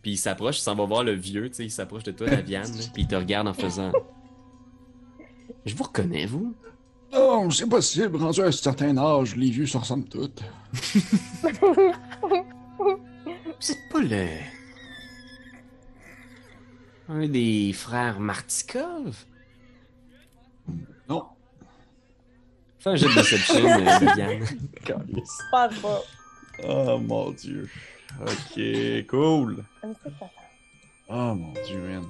[0.00, 2.28] Puis il s'approche, il s'en va voir le vieux, tu sais, il s'approche de toi,
[2.28, 3.92] la Viane, là, puis il te regarde en faisant.
[5.66, 6.54] Je vous reconnais, vous?
[7.12, 8.16] Non, c'est possible.
[8.16, 10.40] Rendu à un certain âge, les vieux se ressemblent toutes.
[13.60, 14.26] C'est pas le.
[17.08, 19.24] Un des frères Martikov?
[22.80, 23.12] Fais un jet de
[24.20, 24.46] euh.
[24.84, 25.38] Calice.
[25.40, 26.00] Je pense pas.
[26.66, 27.68] Oh mon dieu.
[28.20, 29.64] Ok, cool.
[31.08, 32.04] Oh mon dieu, man.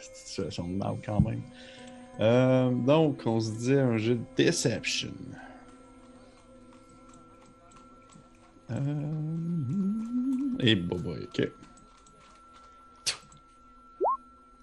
[0.00, 1.42] Cette situation de mal quand même.
[2.20, 5.12] Euh, donc, on se dit un jeu de Deception.
[8.70, 8.74] Euh...
[10.60, 11.48] Et bah, bah, ok.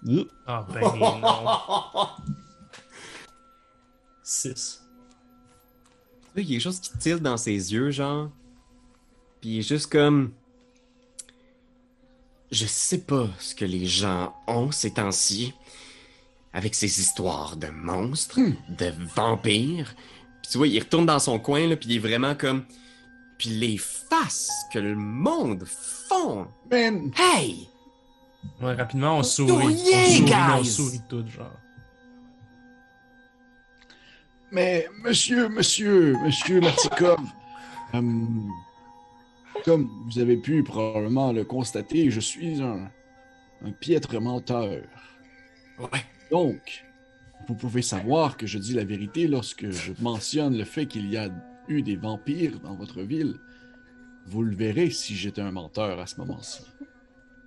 [0.08, 1.20] Euh, Ah ben non.
[4.22, 4.82] 6.
[4.82, 8.30] Tu vois, il y a quelque chose qui tilte dans ses yeux, genre.
[9.40, 10.32] Puis il est juste comme.
[12.50, 15.54] Je sais pas ce que les gens ont ces temps-ci.
[16.54, 19.94] Avec ces histoires de monstres, de vampires.
[20.42, 22.64] Puis tu vois, il retourne dans son coin, là, puis il est vraiment comme.
[23.38, 26.46] Puis les faces que le monde font.
[26.70, 27.68] Man, Hey!
[28.60, 29.50] Ouais, rapidement, on sourit.
[29.50, 31.50] On sourit, on sourit tout, genre.
[34.52, 37.18] Mais monsieur, monsieur, monsieur Martikov,
[37.94, 38.00] euh,
[39.64, 42.90] comme vous avez pu probablement le constater, je suis un,
[43.64, 44.82] un piètre menteur.
[45.78, 46.04] Ouais.
[46.30, 46.84] Donc,
[47.48, 51.16] vous pouvez savoir que je dis la vérité lorsque je mentionne le fait qu'il y
[51.16, 51.30] a
[51.68, 53.36] eu des vampires dans votre ville.
[54.26, 56.62] Vous le verrez si j'étais un menteur à ce moment-ci.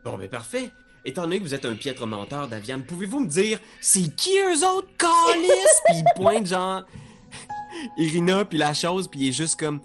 [0.03, 0.71] Bon, ben parfait.
[1.05, 4.65] Étant donné que vous êtes un piètre menteur, Daviane, pouvez-vous me dire c'est qui eux
[4.67, 5.81] autres, calice?
[5.85, 6.83] puis il pointe genre
[7.97, 9.79] Irina, puis la chose, puis il est juste comme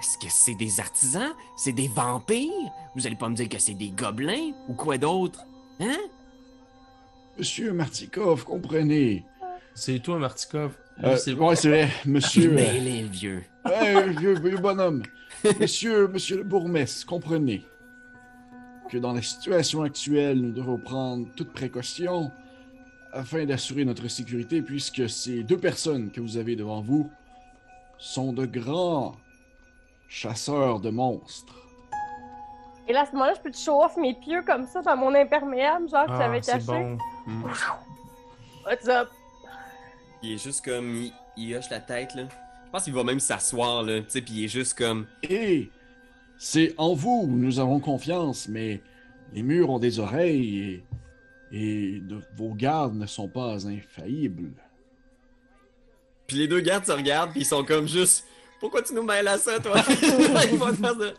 [0.00, 1.32] Est-ce que c'est des artisans?
[1.56, 2.50] C'est des vampires?
[2.96, 4.52] Vous allez pas me dire que c'est des gobelins?
[4.68, 5.40] Ou quoi d'autre?
[5.80, 5.98] Hein?
[7.38, 9.24] Monsieur Martikov, comprenez.
[9.74, 10.72] C'est toi, Martikov.
[11.02, 12.50] Euh, c'est ouais, c'est vrai, monsieur.
[12.50, 13.44] euh, Mêlé, le vieux.
[13.64, 15.02] Ouais, vieux, vieux bonhomme.
[15.60, 17.62] Monsieur, monsieur le bourgmestre, comprenez
[18.90, 22.30] que dans la situation actuelle, nous devons prendre toute précaution
[23.12, 27.10] afin d'assurer notre sécurité, puisque ces deux personnes que vous avez devant vous
[27.98, 29.14] sont de grands
[30.08, 31.54] chasseurs de monstres.
[32.88, 34.96] Et là, à ce moment-là, je peux te show off mes pieux comme ça dans
[34.96, 36.66] mon imperméable, genre que Ah, j'avais c'est caché.
[36.66, 36.98] bon.
[38.66, 39.08] What's up?
[40.22, 40.94] Il est juste comme.
[40.96, 42.24] Il, il hoche la tête, là.
[42.66, 44.00] Je pense qu'il va même s'asseoir, là.
[44.00, 45.06] Tu sais, puis il est juste comme.
[45.22, 45.70] Et
[46.44, 48.80] c'est en vous, nous avons confiance, mais
[49.32, 50.82] les murs ont des oreilles
[51.52, 54.50] et, et de- vos gardes ne sont pas infaillibles.
[56.26, 58.26] Puis les deux gardes se regardent, puis ils sont comme juste.
[58.58, 59.76] Pourquoi tu nous mêles à ça, toi?
[60.52, 61.12] Ils vont faire ça.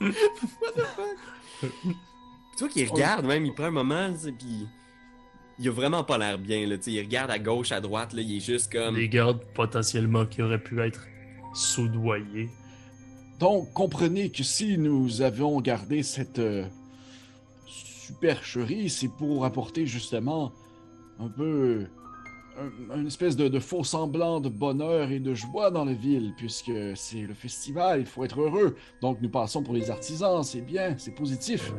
[0.00, 1.62] What the fuck?
[2.56, 4.66] Tu vois qu'il regarde, même, il prend un moment, tu sais, puis.
[5.58, 6.78] Il a vraiment pas l'air bien, là.
[6.78, 8.94] Tu sais, il regarde à gauche, à droite, là, il est juste comme.
[8.94, 11.06] Des gardes potentiellement qui auraient pu être
[11.54, 12.48] soudoyés.
[13.38, 16.64] Donc, comprenez que si nous avions gardé cette euh,
[17.66, 20.52] supercherie, c'est pour apporter justement
[21.18, 21.86] un peu
[22.58, 26.72] un, une espèce de, faux semblant de bonheur et de joie dans la ville, puisque
[26.94, 28.76] c'est le festival, il faut être heureux.
[29.02, 31.72] Donc, nous passons pour les artisans, c'est bien, c'est positif.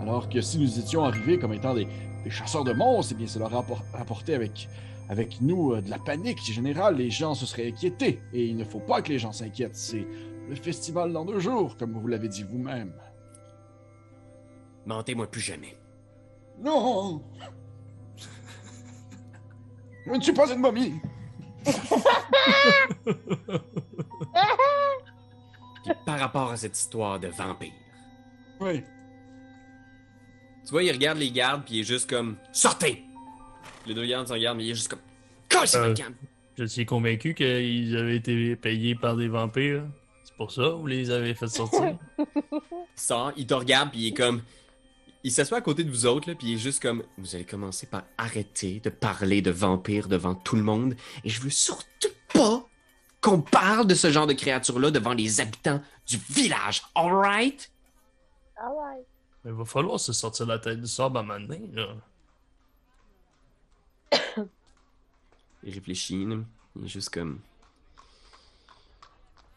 [0.00, 1.86] Alors que si nous étions arrivés comme étant des,
[2.28, 4.68] chasseurs de monstres, eh bien, cela aurait appor- apporté avec,
[5.08, 6.96] avec nous euh, de la panique générale.
[6.96, 8.20] Les gens se seraient inquiétés.
[8.34, 9.76] Et il ne faut pas que les gens s'inquiètent.
[9.76, 10.06] C'est
[10.50, 12.92] le festival dans deux jours, comme vous l'avez dit vous-même.
[14.84, 15.78] Mentez-moi plus jamais.
[16.60, 17.22] Non
[20.06, 21.00] Je ne suis pas une momie
[25.84, 27.72] Puis par rapport à cette histoire de vampire.
[28.60, 28.82] Oui.
[30.64, 32.36] Tu vois, il regarde les gardes, puis il est juste comme.
[32.52, 33.04] Sortez!
[33.86, 34.98] Les deux gardes se regardent, mais il est juste comme.
[35.48, 35.94] Cassez Euh.
[36.58, 39.84] Je suis convaincu qu'ils avaient été payés par des vampires.
[40.40, 41.98] C'est pour ça vous les avez fait sortir?
[42.96, 44.40] Sort, il te regarde, puis il est comme.
[45.22, 47.02] Il s'assoit à côté de vous autres, là, puis il est juste comme.
[47.18, 51.42] Vous allez commencer par arrêter de parler de vampires devant tout le monde, et je
[51.42, 52.66] veux surtout pas
[53.20, 57.70] qu'on parle de ce genre de créatures-là devant les habitants du village, alright?
[58.56, 59.06] Alright.
[59.44, 61.96] Mais il va falloir se sortir la tête du sable à un moment donné, là.
[65.64, 66.36] Il réfléchit, là.
[66.76, 67.40] Il est juste comme.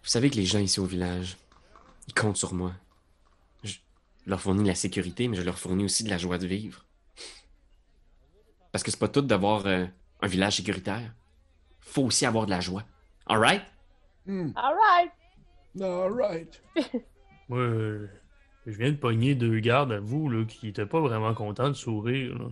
[0.04, 1.38] Vous savez que les gens ici au village,
[2.08, 2.74] Ils comptent sur moi.
[3.64, 3.76] Je
[4.26, 6.86] leur fournis de la sécurité, mais je leur fournis aussi de la joie de vivre.
[8.74, 9.86] Parce que c'est pas tout d'avoir euh,
[10.22, 11.14] un village sécuritaire.
[11.80, 12.84] Faut aussi avoir de la joie.
[13.28, 13.62] Alright?
[14.26, 14.52] Hmm.
[14.56, 15.12] Alright!
[15.82, 16.62] Alright.
[17.48, 18.08] Moi, euh,
[18.66, 21.74] je viens de pogner deux gardes à vous là, qui étaient pas vraiment contents de
[21.74, 22.38] sourire.
[22.38, 22.48] là.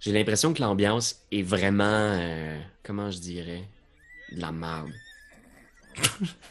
[0.00, 1.84] J'ai l'impression que l'ambiance est vraiment.
[1.84, 3.68] euh, comment je dirais?
[4.32, 4.90] De la merde.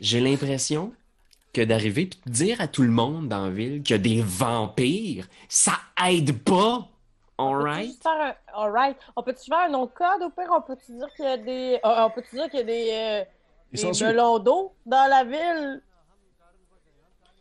[0.00, 0.92] J'ai l'impression
[1.52, 4.02] que d'arriver et de dire à tout le monde dans la ville qu'il y a
[4.02, 5.74] des vampires, ça
[6.08, 6.88] aide pas.
[7.38, 8.06] On peut-tu Alright?
[8.06, 8.94] un...
[9.16, 10.50] On peut-tu faire un nom de code au pire?
[10.50, 11.78] On peut-tu dire qu'il y a des...
[11.84, 12.88] euh, on peut-tu dire qu'il y a des...
[12.92, 13.24] euh,
[13.70, 14.04] Des des sangsues.
[14.04, 15.82] melons d'eau dans la ville?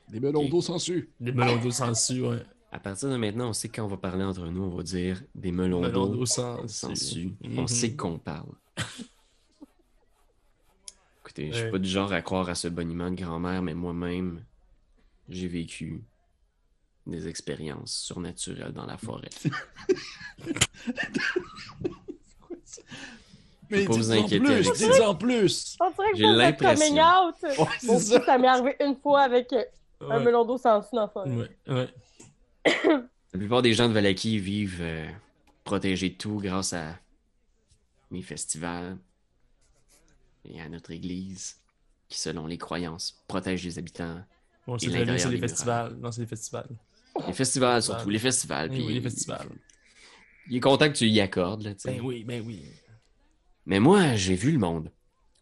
[0.10, 1.10] Des melons d'eau sensu.
[1.20, 2.44] Des melons d'eau sensu, ouais.
[2.72, 5.22] À partir de maintenant, on sait quand on va parler entre nous, on va dire
[5.36, 7.34] des melons Melons d'eau sans su.
[7.44, 7.60] Mhm.
[7.60, 8.52] On sait qu'on parle.
[11.32, 11.72] Écoutez, je suis Ouais.
[11.72, 14.44] pas du genre à croire à ce boniment de grand-mère, mais moi-même,
[15.30, 16.04] j'ai vécu
[17.08, 19.30] des expériences surnaturelles dans la forêt.
[23.70, 24.72] Mais pas vous inquiéter ça.
[24.74, 25.78] dites-en plus.
[26.16, 26.94] J'ai l'impression.
[26.96, 28.22] Ouais, Bon, ça.
[28.26, 29.64] ça m'est arrivé une fois avec euh,
[30.02, 30.24] un Ouais.
[30.26, 31.30] melon d'eau sans dans la forêt.
[31.30, 31.90] Ouais, ouais.
[33.34, 35.08] La plupart des gens de Valaki vivent euh,
[35.64, 37.00] protégés de tout grâce à
[38.10, 38.98] mes festivals
[40.46, 41.58] et à notre église,
[42.10, 44.22] qui, selon les croyances, protège les habitants.
[44.68, 45.96] Bon, c'est des les festivals.
[45.98, 46.70] Non, c'est les festivals.
[47.28, 48.70] Les festivals, surtout, les festivals.
[48.70, 49.50] Oui, Puis oui, les festivals.
[50.50, 51.92] Il est content que tu y accordes, là, tu sais.
[51.92, 52.64] Ben oui, ben oui.
[53.66, 54.92] Mais moi, j'ai vu le monde.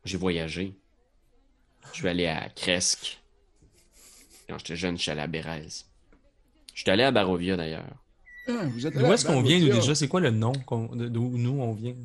[0.04, 0.76] J'ai voyagé.
[1.92, 3.22] Je suis allé à Cresque.
[4.48, 5.68] Quand j'étais jeune, je suis allé à Bérez.
[6.74, 7.96] Je suis allé à Barovia, d'ailleurs.
[8.48, 9.94] Ah, vous êtes D'où là, est-ce qu'on vient, nous, déjà?
[9.96, 10.54] C'est quoi le nom
[10.94, 11.96] d'où nous, on vient?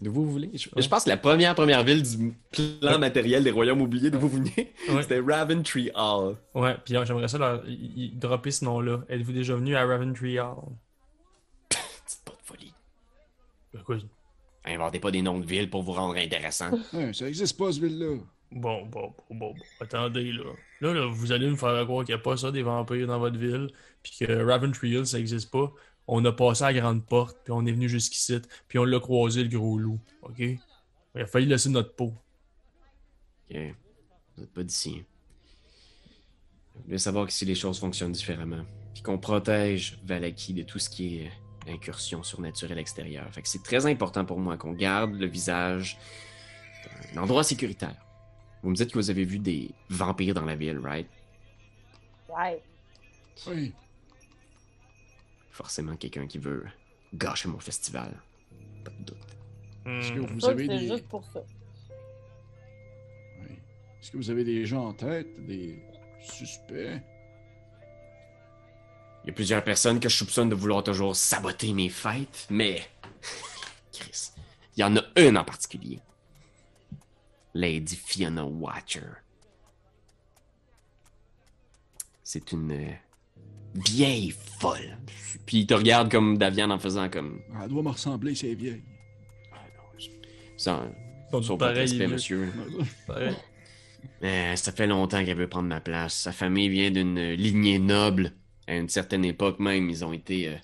[0.00, 0.50] D'où vous voulez?
[0.54, 0.82] Je, Ouais.
[0.82, 4.28] je pense que la première première ville du plan matériel des royaumes oubliés d'où vous
[4.28, 5.02] venez, Ouais.
[5.02, 6.36] c'était Raventry Hall.
[6.54, 9.00] Ouais, puis euh, j'aimerais ça leur, y- y- dropper ce nom-là.
[9.08, 10.54] Êtes-vous déjà venu à Raventry Hall?
[12.06, 12.72] C'est pas de folie.
[13.74, 13.96] Ben quoi?
[14.64, 16.70] Inventez pas des noms de villes pour vous rendre intéressant.
[16.92, 18.16] Ouais, ça existe pas, ce ville-là.
[18.50, 19.54] Bon, bon, bon, bon, bon.
[19.80, 20.44] attendez, là.
[20.80, 23.18] Là, là, vous allez me faire croire qu'il n'y a pas ça, des vampires dans
[23.18, 23.68] votre ville,
[24.02, 25.70] puis que Raventry Hill, ça n'existe pas.
[26.10, 28.98] On a passé à la grande porte, puis on est venu jusqu'ici, puis on l'a
[28.98, 30.00] croisé, le gros loup.
[30.22, 30.38] OK?
[30.38, 30.58] Il
[31.20, 32.14] a failli laisser notre peau.
[33.50, 33.58] Ok.
[34.36, 35.04] Vous êtes pas d'ici.
[36.74, 40.78] Vous voulez savoir que si les choses fonctionnent différemment, puis qu'on protège Valaki de tout
[40.78, 43.28] ce qui est euh, incursion surnaturelle extérieure.
[43.32, 45.98] Fait que c'est très important pour moi qu'on garde le visage
[47.14, 47.96] d'un endroit sécuritaire.
[48.62, 51.08] Vous me dites que vous avez vu des vampires dans la ville, right?
[52.28, 52.62] Ouais.
[53.46, 53.72] Oui.
[55.58, 56.64] Forcément quelqu'un qui veut
[57.12, 58.12] gâcher mon festival.
[58.84, 59.16] Pas de doute.
[59.86, 60.26] Est-ce que Hmm.
[60.26, 60.86] vous Ça, avez des...
[60.86, 61.40] juste pour ça.
[63.40, 63.56] Oui.
[64.00, 65.82] Est-ce que vous avez des gens en tête, des
[66.20, 67.00] suspects?
[69.24, 72.80] Il y a plusieurs personnes que je soupçonne de vouloir toujours saboter mes fêtes, mais.
[73.92, 74.30] Chris,
[74.76, 75.98] il y en a une en particulier.
[77.52, 79.08] Lady Fiona Watcher.
[82.22, 82.92] C'est une euh,
[83.86, 84.96] vieille folle.
[85.46, 87.40] Puis il te regarde comme Davian en faisant comme.
[87.54, 88.82] Ah, Elle doit me ressembler, c'est vieille.
[90.56, 90.82] Sans,
[91.30, 92.52] sans pas de pareils, respect, monsieur.
[93.06, 93.34] Pareil.
[94.22, 96.14] Euh, ça fait longtemps qu'elle veut prendre ma place.
[96.14, 98.32] Sa famille vient d'une lignée noble.
[98.66, 100.56] À une certaine époque même, ils ont été euh,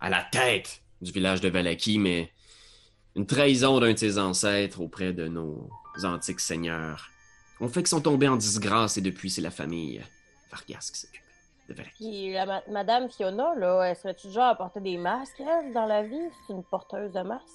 [0.00, 2.32] à la tête du village de Valaki, mais
[3.14, 5.70] une trahison d'un de ses ancêtres auprès de nos
[6.02, 7.10] antiques seigneurs
[7.60, 10.00] ont fait qu'ils sont tombés en disgrâce et depuis, c'est la famille
[10.50, 11.21] Vargas qui s'occupe.
[11.96, 15.86] Puis la ma- Madame Fiona, là, elle serait-tu genre à porter des masques, elle, dans
[15.86, 16.28] la vie?
[16.46, 17.46] C'est une porteuse de masques?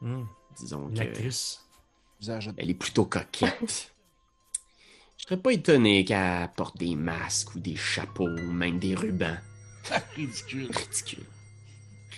[0.00, 0.24] Hmm.
[0.58, 3.92] Disons que elle est plutôt coquette.
[5.18, 9.38] Je serais pas étonné qu'elle porte des masques ou des chapeaux ou même des rubans.
[10.16, 10.70] ridicule.
[10.74, 11.24] Ridicule.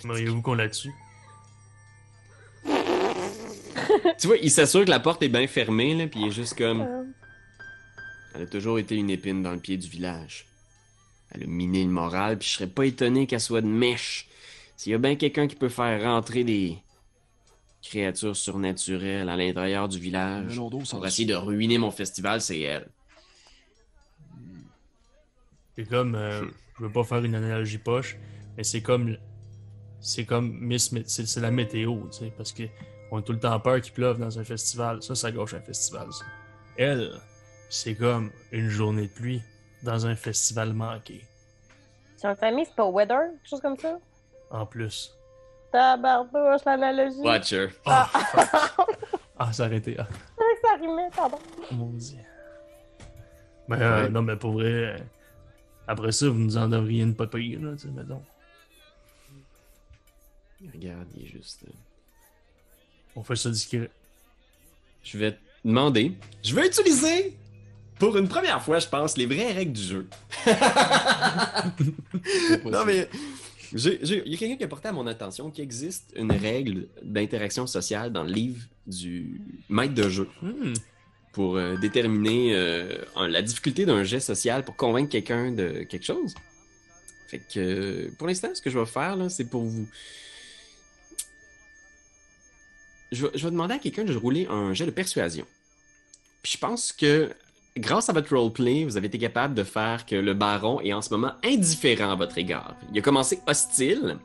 [0.05, 0.93] Mariez-vous qu'on la tue?
[4.19, 6.57] Tu vois, il s'assure que la porte est bien fermée, là, puis il est juste
[6.57, 6.81] comme.
[6.81, 7.03] Euh,
[8.35, 10.45] Elle a toujours été une épine dans le pied du village.
[11.33, 14.27] Elle a miné le moral, puis je serais pas étonné qu'elle soit de mèche.
[14.75, 16.77] S'il y a bien quelqu'un qui peut faire rentrer des
[17.81, 20.59] créatures surnaturelles à l'intérieur du village
[20.89, 22.87] pour essayer de ruiner mon festival, c'est elle.
[25.75, 26.45] C'est comme, euh,
[26.77, 28.17] je veux pas faire une analogie poche,
[28.55, 29.17] mais c'est comme,
[29.99, 32.63] c'est comme Miss, c'est c'est la météo, tu sais, parce que
[33.11, 35.01] on a tout le temps peur qu'il pleuve dans un festival.
[35.03, 36.11] Ça, ça gâche un festival.
[36.11, 36.25] ça.
[36.77, 37.11] Elle,
[37.69, 39.41] c'est comme une journée de pluie
[39.83, 41.25] dans un festival manqué.
[42.15, 43.97] C'est un famille, c'est pas Weather, quelque chose comme ça?
[44.49, 45.13] En plus.
[45.71, 47.19] Tabarbouche, l'analogie.
[47.19, 47.67] Watcher.
[47.85, 48.97] Ah, fuck.
[49.37, 49.95] Ah, ça arrêté.
[49.99, 50.07] Ah.
[50.09, 51.39] C'est vrai que ça rimait, pardon.
[51.71, 52.17] Maudit.
[53.67, 54.09] Mais euh, Ouais.
[54.09, 54.97] non, mais pour vrai, euh,
[55.87, 58.21] après ça, vous nous en devriez une pas pire, là, tu sais, mettons.
[60.73, 61.63] Regarde, il est juste.
[61.67, 61.71] euh,
[63.15, 63.89] On fait ça discret.
[65.03, 66.13] Je vais te demander.
[66.43, 67.35] Je vais utiliser,
[67.99, 70.07] pour une première fois, je pense, les vraies règles du jeu.
[72.65, 73.07] non, mais.
[73.75, 77.65] Il y a quelqu'un qui a porté à mon attention qu'il existe une règle d'interaction
[77.65, 80.73] sociale dans le livre du maître de jeu Hmm.
[81.31, 86.35] pour euh, déterminer euh, la difficulté d'un jet social pour convaincre quelqu'un de quelque chose.
[87.29, 89.87] Fait que euh, pour l'instant, ce que je vais faire, là, c'est pour vous.
[93.11, 95.47] Je vais, je vais demander à quelqu'un de rouler un jet de persuasion.
[96.43, 97.31] Puis je pense que
[97.77, 101.01] grâce à votre roleplay, vous avez été capable de faire que le baron est en
[101.01, 102.75] ce moment indifférent à votre égard.
[102.91, 104.17] Il a commencé hostile,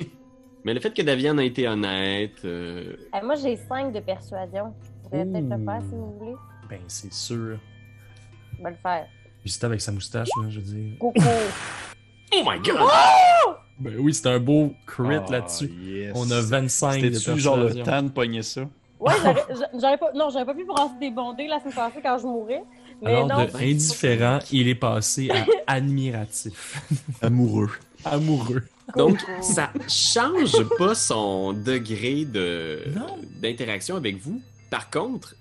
[0.64, 4.72] mais le fait que Davian a été honnête, euh, Eh, moi, j'ai 5 de persuasion.
[5.04, 6.34] Je pourrais peut-être le faire si vous voulez.
[6.68, 7.58] Ben, c'est sûr.
[8.58, 9.06] Je vais le faire.
[9.42, 10.98] Puis c'était avec sa moustache, là, je veux dire.
[10.98, 11.20] Coco.
[12.34, 12.76] Oh my god!
[13.78, 15.66] Ben oui, c'est un beau crit Ah, là-dessus.
[15.80, 16.12] yes.
[16.16, 17.84] On a 25 de C'était-tu genre le persuasion.
[17.92, 18.62] temps de pogner ça?
[18.98, 19.44] Ouais, j'aurais-
[19.80, 22.64] j'aurais pas, non, j'aurais pas pu brasser des bondés la semaine passée quand je mourais.
[23.02, 23.44] Mais Alors, non.
[23.44, 26.80] de indifférent, il est passé à admiratif.
[27.20, 27.70] Amoureux.
[28.04, 28.62] Amoureux.
[28.96, 32.80] Donc, ça change pas son degré de
[33.42, 34.40] d'interaction avec vous.
[34.70, 35.34] Par contre,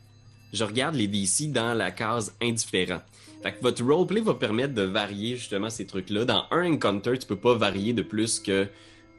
[0.51, 3.01] je regarde les DC dans la case indifférent.
[3.43, 6.26] Fait que votre roleplay va permettre de varier justement ces trucs-là.
[6.26, 8.68] Dans un encounter, tu peux pas varier de plus que.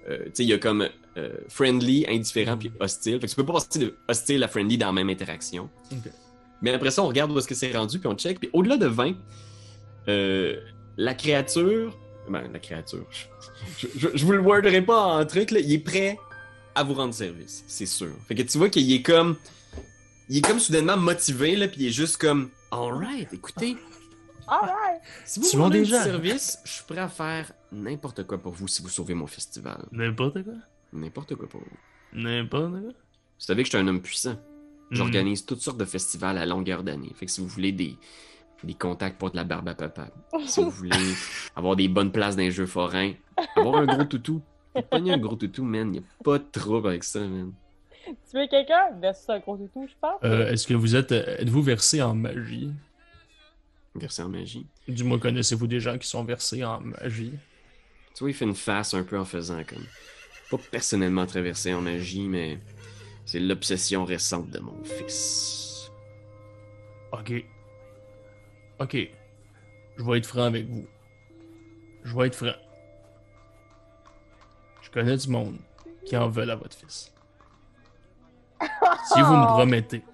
[0.09, 3.20] euh, tu sais, il y a comme euh, friendly, indifférent puis hostile.
[3.20, 5.68] Fait que tu peux pas passer de hostile à friendly dans la même interaction.
[5.93, 6.11] Ok.
[6.62, 8.40] Mais après ça, on regarde où est-ce que c'est rendu puis on check.
[8.40, 9.14] Puis au-delà de 20,
[10.09, 10.61] euh,
[10.96, 11.96] la créature.
[12.28, 13.07] Ben, la créature.
[13.78, 15.61] Je, je, je vous le worderai pas en truc, là.
[15.61, 16.18] Il est prêt
[16.74, 18.12] à vous rendre service, c'est sûr.
[18.28, 19.36] Fait que tu vois qu'il est comme.
[20.28, 22.50] Il est comme soudainement motivé, là, puis il est juste comme.
[22.72, 23.76] Alright, écoutez,
[24.48, 25.00] Alright.
[25.24, 26.02] si vous voulez déjà.
[26.02, 29.86] service, je suis prêt à faire n'importe quoi pour vous si vous sauvez mon festival.
[29.92, 30.54] N'importe quoi?
[30.92, 31.76] N'importe quoi pour vous.
[32.20, 32.80] N'importe quoi?
[32.80, 32.92] Vous
[33.38, 34.36] savez que je suis un homme puissant.
[34.91, 34.95] Hmm.
[34.97, 37.12] J'organise toutes sortes de festivals à longueur d'année.
[37.14, 37.97] Fait que si vous voulez des,
[38.62, 40.11] des contacts pour de la barbe à papa,
[40.47, 41.14] si vous voulez
[41.57, 43.12] avoir des bonnes places dans les jeux forains,
[43.57, 44.43] avoir un gros toutou,
[44.91, 47.53] pogner un gros toutou, man, y a pas de trouble avec ça, man.
[48.07, 48.91] Tu veux quelqu'un?
[49.01, 50.20] Versus un gros toutou, je pense?
[50.22, 51.11] Euh, Est-ce que vous êtes.
[51.11, 52.70] euh, Êtes-vous versé en magie?
[53.97, 54.66] Versé en magie.
[54.87, 57.32] Du moins, connaissez-vous des gens qui sont versés en magie?
[58.14, 59.84] Tu vois, il fait une face un peu en faisant comme.
[60.51, 62.59] Pas personnellement très versé en magie, mais
[63.27, 65.91] c'est l'obsession récente de mon fils.
[67.12, 67.33] Ok.
[68.79, 68.97] Ok.
[69.97, 70.87] Je vais être franc avec vous.
[72.05, 72.55] Je vais être franc.
[74.81, 75.59] Je connais du monde
[76.05, 77.12] qui en veulent à votre fils.
[78.61, 80.05] Si vous me promettez,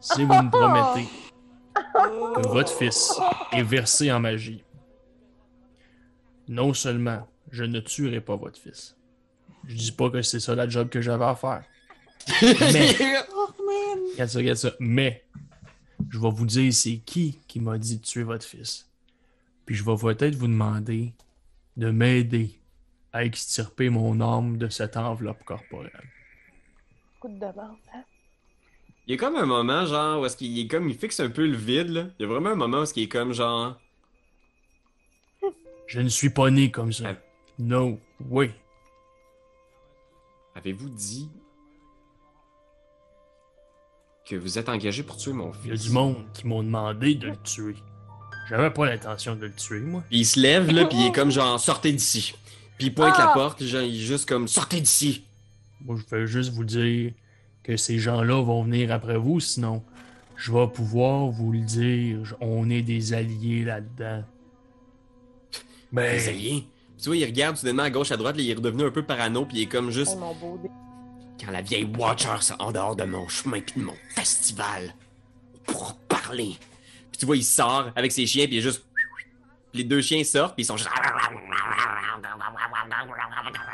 [0.00, 1.08] si vous me promettez
[2.40, 3.20] que votre fils
[3.52, 4.64] est versé en magie,
[6.46, 8.96] non seulement je ne tuerai pas votre fils,
[9.66, 11.64] je dis pas que c'est ça la job que j'avais à faire.
[12.42, 12.92] Mais,
[14.12, 15.24] regarde ça, regarde ça, mais
[16.10, 18.88] je vais vous dire c'est qui qui m'a dit de tuer votre fils?
[19.64, 21.12] Puis je vais peut-être vous demander
[21.76, 22.58] de m'aider
[23.12, 26.10] à extirper mon âme de cette enveloppe corporelle.
[27.20, 27.76] Coup de demande.
[27.94, 28.02] hein?
[29.06, 31.30] Il y a comme un moment, genre, où est-ce qu'il est comme, il fixe un
[31.30, 32.06] peu le vide, là.
[32.18, 33.78] Il y a vraiment un moment où est-ce qu'il est comme, genre,
[35.86, 37.10] Je ne suis pas né comme ça.
[37.10, 37.16] Ah.
[37.58, 37.98] No
[38.28, 38.52] way.
[40.54, 41.30] avez-vous dit
[44.28, 45.84] que vous êtes engagé pour tuer mon Il y a fils?
[45.86, 47.76] du monde qui m'ont demandé de le tuer.
[48.48, 50.02] J'avais pas l'intention de le tuer, moi.
[50.08, 52.34] Puis il se lève, là, puis il est comme, genre, sortez d'ici.
[52.78, 53.26] Puis il pointe Ah!
[53.26, 55.24] la porte, genre, il est juste comme, sortez d'ici.
[55.84, 57.12] Moi, je vais juste vous dire
[57.62, 59.82] que ces gens-là vont venir après vous, sinon
[60.36, 62.34] je vais pouvoir vous le dire.
[62.40, 64.22] On est des alliés là-dedans.
[65.92, 66.64] Ben, Les alliés.
[66.98, 69.02] Tu vois, il regarde soudainement à gauche, à droite, là, il est redevenu un peu
[69.02, 70.60] parano, puis il est comme juste, mon beau.
[71.44, 74.94] Quand la vieille Watcher sera en dehors de mon chemin puis de mon festival,
[75.66, 76.56] pour parler.
[77.10, 78.84] Puis tu vois, il sort avec ses chiens, puis il est juste.
[79.74, 80.88] Les deux chiens sortent, puis ils sont juste.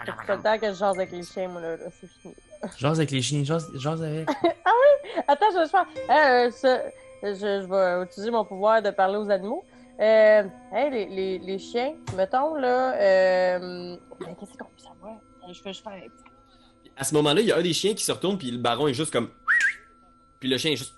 [0.05, 1.77] C'est pas le temps que je jase avec les chiens, moi, là.
[1.77, 2.35] là, c'est fini.
[2.79, 4.29] jase avec les chiens, jase, jase avec.
[5.29, 5.87] Attends, je vais faire.
[6.11, 6.91] Euh, ce-
[7.23, 9.65] je, je vais utiliser mon pouvoir de parler aux animaux.
[10.01, 10.43] Euh,
[10.73, 12.95] hey, les, les, les chiens, mettons, là.
[12.95, 15.13] Euh, ben, Qu'est-ce qu'on peut savoir?
[15.15, 16.32] Euh, Je vais juste faire un petit.
[17.03, 18.87] À ce moment-là, il y a un des chiens qui se retourne, puis le baron
[18.87, 19.29] est juste comme.
[20.39, 20.95] Puis le chien est juste.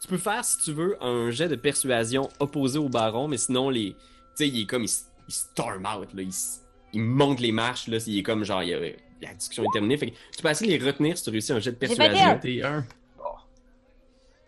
[0.00, 3.68] Tu peux faire, si tu veux, un jet de persuasion opposé au baron, mais sinon,
[3.68, 3.94] les.
[3.94, 3.96] Tu
[4.36, 4.84] sais, il est comme.
[4.84, 4.88] Il,
[5.26, 6.22] storm out, là.
[6.92, 7.98] Il, monte les marches, là.
[8.06, 8.62] Il est comme genre.
[8.62, 8.78] il y a-
[9.20, 9.96] la discussion est terminée.
[9.96, 12.14] Fait que tu peux essayer de les retenir si tu réussis un jet de persuasion.
[12.14, 12.38] 21.
[12.38, 12.86] T'es un.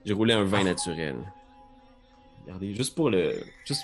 [0.05, 1.17] J'ai roulé un vin naturel.
[2.45, 3.43] Regardez, juste pour le.
[3.65, 3.83] Juste.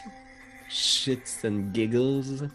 [0.68, 2.48] Shits and giggles.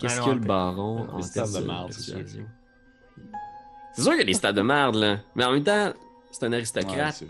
[0.00, 2.46] Qu'est-ce que le baron en tête de persuasion?
[4.00, 5.18] C'est sûr qu'il y a des stades de merde, là.
[5.34, 5.92] Mais en même temps,
[6.30, 7.22] c'est un Ouais, aristocrate.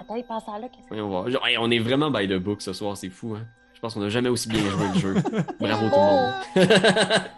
[0.00, 0.68] Attends, il passe à là.
[0.68, 3.46] qu'est-ce que hey, on est vraiment by the book ce soir, c'est fou, hein.
[3.74, 5.14] Je pense qu'on a jamais aussi bien joué le jeu.
[5.60, 6.32] Bravo tout le monde.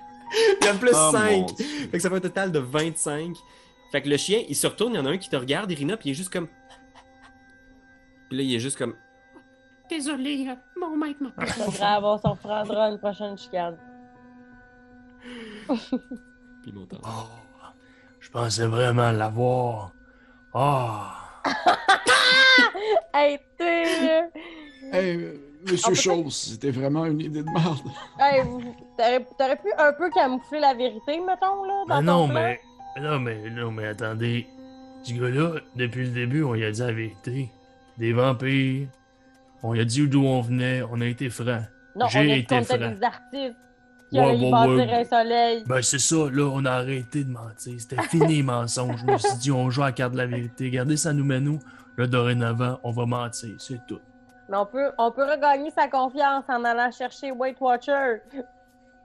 [0.61, 1.31] il y a plus Oh, 5.
[1.33, 1.65] mon Dieu.
[1.65, 3.37] Fait que ça fait un total de 25.
[3.91, 5.71] Fait que le chien, il se retourne, il y en a un qui te regarde,
[5.73, 6.47] Irina, puis il est juste comme.
[8.29, 8.95] Puis là, il est juste comme.
[9.89, 13.77] Désolé, euh, mon maître m'a C'est pas grave, on s'en reprendra une prochaine chicane.
[15.69, 15.79] Puis
[16.67, 16.99] il m'entend.
[17.05, 17.27] Oh,
[18.27, 19.93] je pensais vraiment l'avoir.
[20.55, 21.13] Ah.
[23.15, 24.29] Hey, t'es!
[24.93, 25.35] Hey, euh,
[25.67, 27.79] Monsieur Ah, Chose, c'était vraiment une idée de merde.
[28.21, 28.43] Hey,
[28.99, 32.35] t'aurais t'aurais pu un peu camoufler la vérité, mettons, là, dans Ah ton non, plan?
[32.35, 32.61] mais.
[33.01, 33.51] Non, mais.
[33.51, 34.47] Non, mais attendez.
[35.03, 37.49] Ce gars-là, depuis le début, on lui a dit la vérité.
[37.97, 38.89] Des vampires.
[39.63, 40.83] On lui a dit d'où on venait.
[40.91, 41.63] On a été francs.
[41.95, 42.77] Non, j'ai on est été franc.
[42.77, 43.57] des artistes
[44.11, 45.65] qui Ouais, ouais, un soleil.
[45.67, 47.75] Ben, c'est ça, là, on a arrêté de mentir.
[47.79, 49.01] C'était fini, les mensonges.
[49.01, 50.67] Je me suis dit, on joue à la carte de la vérité.
[50.67, 51.59] Regardez, ça nous mène où?
[51.97, 53.55] Là, dorénavant, on va mentir.
[53.59, 54.01] C'est tout.
[54.49, 58.19] Mais on peut, on peut regagner sa confiance en allant chercher Weight Watcher.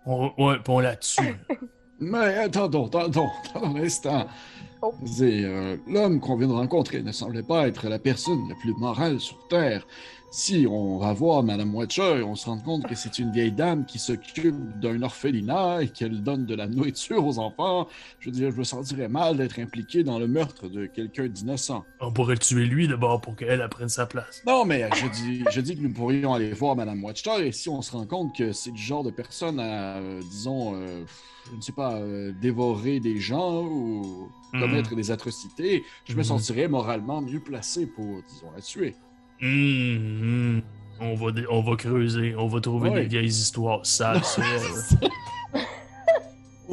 [0.06, 1.36] On, ouais, puis on la tue.
[2.00, 4.26] Mais attendons, attendons, attendons un instant.
[4.82, 4.94] Oh.
[5.06, 8.74] C'est, euh, L'homme qu'on vient de rencontrer ne semblait pas être la personne la plus
[8.74, 9.86] morale sur Terre.
[10.34, 13.86] Si on va voir Madame Watcher, on se rend compte que c'est une vieille dame
[13.86, 17.90] qui s'occupe d'un orphelinat et qu'elle donne de la nourriture aux enfants.
[18.20, 21.84] Je veux dire, je me sentirais mal d'être impliqué dans le meurtre de quelqu'un d'innocent.
[22.00, 24.42] On pourrait le tuer lui d'abord pour qu'elle prenne sa place.
[24.48, 27.68] Non, mais je dis, je dis que nous pourrions aller voir Madame Watcher et si
[27.68, 31.04] on se rend compte que c'est du genre de personne à, euh, disons, euh,
[31.52, 36.24] je ne sais pas, euh, dévorer des gens ou commettre des atrocités, je me Mhm.
[36.24, 38.96] sentirais moralement mieux placé pour, disons, la tuer.
[39.42, 40.62] Hum, hum.
[41.00, 42.36] On, va, dé- on va creuser.
[42.38, 43.02] On va trouver Ouais.
[43.02, 44.22] des vieilles histoires sales.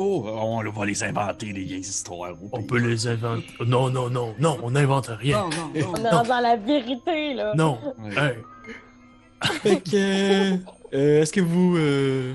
[0.00, 2.32] Oh, on va les inventer, les vieilles histoires.
[2.52, 3.44] On peut les inventer.
[3.66, 5.40] Non, non, non, non, on n'invente rien.
[5.40, 5.92] Non, non, non.
[5.92, 7.52] On est dans la vérité, là.
[7.56, 7.80] Non.
[7.98, 8.14] Ouais.
[9.42, 10.52] Hey, Fait que.
[10.94, 11.76] euh, Est-ce que vous.
[11.78, 12.32] euh,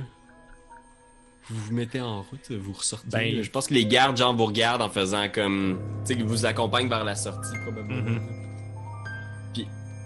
[1.50, 3.08] Vous vous mettez en route, vous ressortez?
[3.10, 5.80] Ben- je pense que les gardes, genre, vous regardent en faisant comme.
[6.06, 8.10] Tu sais, qu'ils vous accompagnent vers la sortie, probablement.
[8.12, 8.20] Mhm.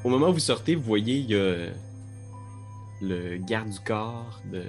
[0.07, 1.55] Au moment où vous sortez, vous voyez, il y a.
[3.01, 4.63] Le garde du corps de.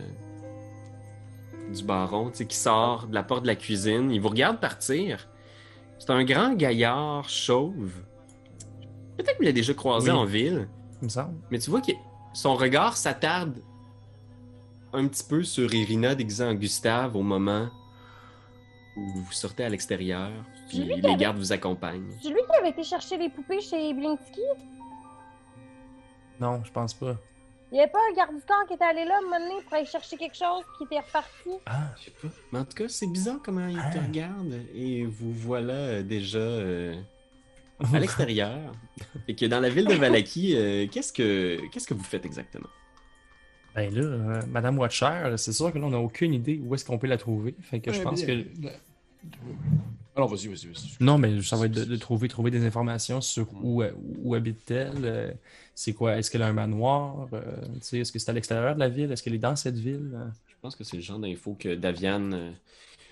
[1.74, 4.11] Du baron, tu sais, qui sort de la porte de la cuisine.
[4.11, 5.28] Il vous regarde partir.
[5.99, 7.93] C'est un grand gaillard chauve.
[9.16, 10.16] Peut-être que vous l'avez déjà croisé Oui.
[10.16, 10.68] en ville.
[11.01, 11.34] il me semble.
[11.51, 11.93] Mais tu vois que
[12.32, 13.59] son regard s'attarde
[14.93, 17.68] un petit peu sur Irina déguisée en Gustave au moment
[18.97, 20.30] où vous sortez à l'extérieur,
[20.68, 22.11] puis les avait- gardes vous accompagnent.
[22.22, 24.41] C'est lui qui avait été chercher les poupées chez Blinsky?
[26.41, 27.16] Non, je pense pas.
[27.70, 29.62] Il n'y avait pas un garde du corps qui était allé là, un moment donné,
[29.62, 31.51] pour aller chercher quelque chose, qui était reparti?
[31.66, 32.28] Ah, Je sais pas.
[32.53, 34.07] Mais en tout cas, c'est bizarre comment il te Ah.
[34.07, 36.95] regarde et vous voilà euh, déjà euh,
[37.93, 38.72] à l'extérieur.
[39.28, 42.68] et que dans la ville de Valaki, euh, qu'est-ce que qu'est-ce que vous faites exactement?
[43.74, 46.86] Ben là, euh, Madame Watcher, c'est sûr que là, on n'a aucune idée où est-ce
[46.86, 47.55] qu'on peut la trouver.
[47.61, 48.45] Fait que je pense bien.
[48.45, 48.68] que.
[50.18, 50.96] Alors, vas-y, vas-y, vas-y.
[51.04, 53.92] Non, mais ça va être de, de trouver, trouver des informations sur où, euh,
[54.24, 55.04] où habite-t-elle.
[55.04, 55.32] euh,
[55.76, 56.16] c'est quoi?
[56.18, 57.28] Est-ce qu'elle a un manoir?
[57.32, 57.42] euh,
[57.74, 59.12] tu sais, est-ce que c'est à l'extérieur de la ville?
[59.12, 60.10] Est-ce qu'elle est dans cette ville?
[60.48, 62.50] Je pense que c'est le genre d'info que Davian, euh,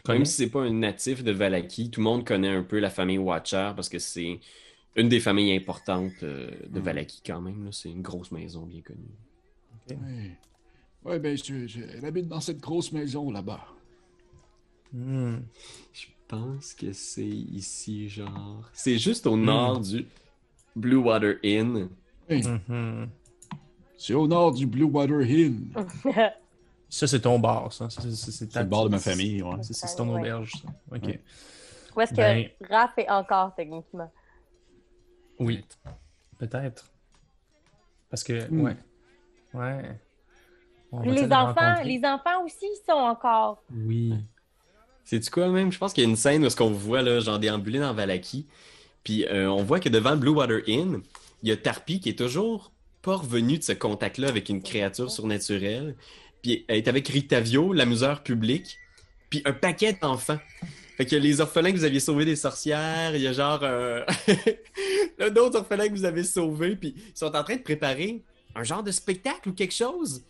[0.04, 0.18] Connaît?
[0.18, 2.90] même si c'est pas un natif de Valaki, tout le monde connaît un peu la
[2.90, 4.40] famille Watcher parce que c'est
[4.96, 6.82] une des familles importantes de Mm.
[6.82, 7.68] Valaki quand même.
[7.72, 9.14] C'est une grosse maison bien connue.
[9.90, 10.36] Ouais,
[11.04, 13.64] ouais ben, je, je- elle habite dans cette grosse maison là-bas.
[14.92, 15.36] Hmm.
[15.92, 18.68] Je pense que c'est ici, genre.
[18.72, 20.06] C'est juste au nord du
[20.74, 21.88] Blue Water Inn.
[22.28, 23.08] Mhm.
[23.98, 25.72] C'est au nord du Blue Water Inn.
[26.88, 27.90] Ça, c'est ton bar, ça.
[27.90, 29.56] Ça, C'est c'est- c'est C'est ta- le bord de ma famille, ouais.
[29.62, 30.20] C'est c'est ton Ouais.
[30.20, 30.68] auberge, ça.
[30.94, 31.02] Ok.
[31.04, 31.20] Ouais.
[31.96, 34.10] Où est-ce que Ben- Raph est encore, techniquement?
[35.40, 35.64] Oui.
[36.38, 36.88] Peut-être.
[38.08, 38.60] Parce que, Hmm.
[38.62, 38.76] ouais.
[39.52, 39.98] Ouais.
[40.92, 43.62] On les enfants, les enfants aussi sont encore.
[43.74, 44.14] Oui.
[45.06, 45.70] C'est-tu quoi même?
[45.70, 47.94] Je pense qu'il y a une scène où ce qu'on voit là, genre déambuler dans
[47.94, 48.44] Valaki.
[49.04, 51.00] Puis euh, on voit que devant Blue Water Inn,
[51.44, 55.08] il y a Tarpi qui est toujours pas revenu de ce contact-là avec une créature
[55.08, 55.94] surnaturelle.
[56.42, 58.78] Puis elle est avec Rictavio, l'amuseur public,
[59.30, 60.40] puis un paquet d'enfants.
[60.96, 64.04] Fait a les orphelins que vous aviez sauvés des sorcières, il y a genre euh...
[65.30, 68.22] d'autres orphelins que vous avez sauvés, puis ils sont en train de préparer
[68.56, 70.24] un genre de spectacle ou quelque chose.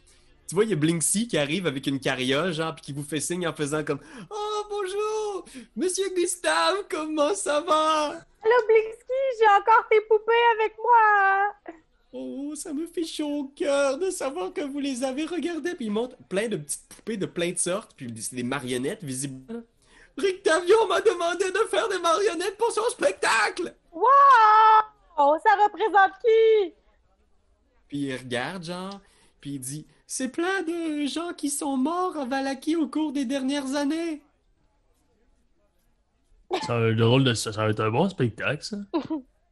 [0.49, 3.03] Tu vois, il y a Blinksy qui arrive avec une carriole, genre, puis qui vous
[3.03, 3.99] fait signe en faisant comme
[4.31, 5.45] Oh, bonjour!
[5.75, 8.11] Monsieur Gustave, comment ça va?
[8.11, 11.75] Allô, Blinksky, j'ai encore tes poupées avec moi!
[12.13, 15.75] Oh, ça me fait chaud au cœur de savoir que vous les avez regardées.
[15.75, 19.03] Puis il montre plein de petites poupées de plein de sortes, puis c'est des marionnettes
[19.03, 19.63] visiblement.
[20.17, 23.75] Rick Tavion m'a demandé de faire des marionnettes pour son spectacle.
[23.93, 25.39] Wow!
[25.43, 26.73] Ça représente qui?
[27.89, 29.01] Puis il regarde, genre,
[29.41, 33.25] puis il dit C'est plein de gens qui sont morts à Valaki au cours des
[33.25, 34.23] dernières années.
[36.65, 37.53] Ça va être drôle de ça.
[37.53, 38.77] Ça va être un bon spectacle, ça.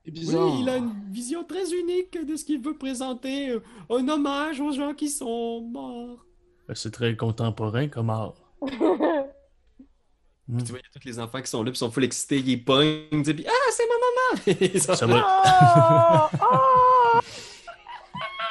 [0.07, 0.13] Oui,
[0.61, 4.71] il a une vision très unique de ce qu'il veut présenter, euh, un hommage aux
[4.71, 6.25] gens qui sont morts.
[6.69, 8.35] Ben, C'est très contemporain comme art.
[8.61, 12.05] Puis tu vois, il y a tous les enfants qui sont là, puis sont full
[12.05, 14.79] excités, ils pognent, puis Ah, c'est ma maman!
[14.95, 16.31] Ça va.
[16.45, 16.69] Oh!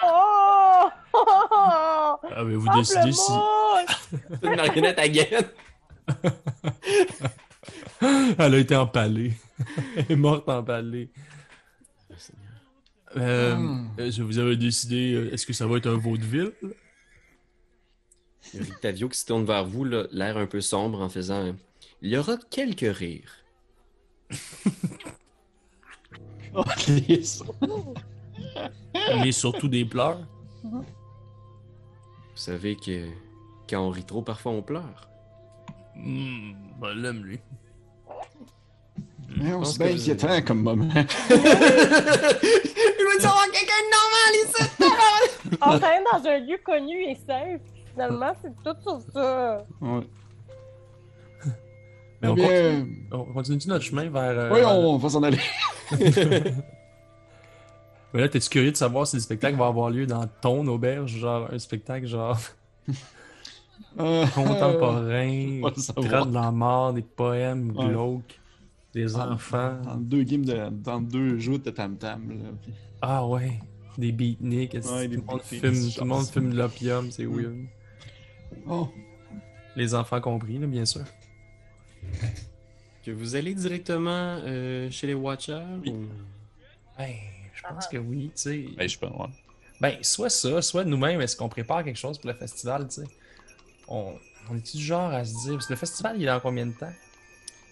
[0.03, 0.89] Oh!
[1.15, 2.22] Oh!
[2.35, 3.31] Ah, mais vous décidez si.
[4.29, 5.45] C'est une marionnette à gaine.
[8.37, 9.33] Elle a été empalée.
[9.95, 11.09] Elle est morte empalée.
[13.15, 13.87] Euh, Hmm.
[13.99, 16.51] est-ce que vous avez décidé, euh, est-ce que ça va être un vaudeville?
[18.53, 21.45] Il y a qui se tourne vers vous, là, l'air un peu sombre, en faisant
[21.45, 21.53] euh,
[22.01, 23.31] Il y aura quelques rires.
[26.55, 26.63] Oh.
[29.23, 30.19] Mais surtout des pleurs.
[32.35, 33.07] Vous savez que
[33.69, 35.07] quand on rit trop, parfois on pleure.
[35.95, 37.39] Hmm, ben, l'aime, lui.
[39.37, 40.89] Mais on pense se que bien je- inquiétant comme moment.
[40.95, 41.01] Il
[43.05, 44.63] veut savoir quelqu'un de normal ici!
[45.61, 47.61] Enfin, dans un lieu connu et safe.
[47.91, 49.63] Finalement, c'est tout sur ça.
[49.81, 50.01] Ouais.
[52.21, 54.21] Mais on bien, continue, on continue notre chemin vers.
[54.39, 55.39] euh, oui, on va s'en aller.
[58.13, 61.17] Mais là, t'es-tu curieux de savoir si le spectacle va avoir lieu dans ton auberge,
[61.17, 62.39] genre un spectacle genre
[63.99, 67.87] Euh, contemporain, qui traite de la mort, des poèmes Ouais.
[67.89, 68.39] glauques,
[68.93, 69.77] des enfants.
[69.83, 70.69] Dans deux games de.
[70.71, 72.29] Dans deux jeux de tam-tam.
[72.29, 72.49] là.
[73.01, 73.59] Ah ouais,
[73.97, 76.31] des beatniks, Ouais, des tout, le monde fume, c'est tout le monde genre.
[76.31, 77.35] fume de l'opium, c'est Mm.
[77.35, 77.55] weird.
[78.67, 78.89] Oh,
[79.75, 81.03] Les enfants compris, là, bien sûr.
[83.05, 85.61] Que vous allez directement euh, chez les Watchers?
[85.83, 85.91] Oui.
[85.91, 86.07] ou-
[86.97, 87.09] Ben,
[87.67, 88.65] je pense que oui, tu sais.
[88.77, 89.33] Ben, je pense, ouais.
[89.81, 93.07] Ben, soit ça, soit nous-mêmes, est-ce qu'on prépare quelque chose pour le festival, tu sais?
[93.87, 94.13] On,
[94.49, 96.65] on est-tu du genre à se dire, parce que le festival, il est dans combien
[96.65, 96.91] de temps?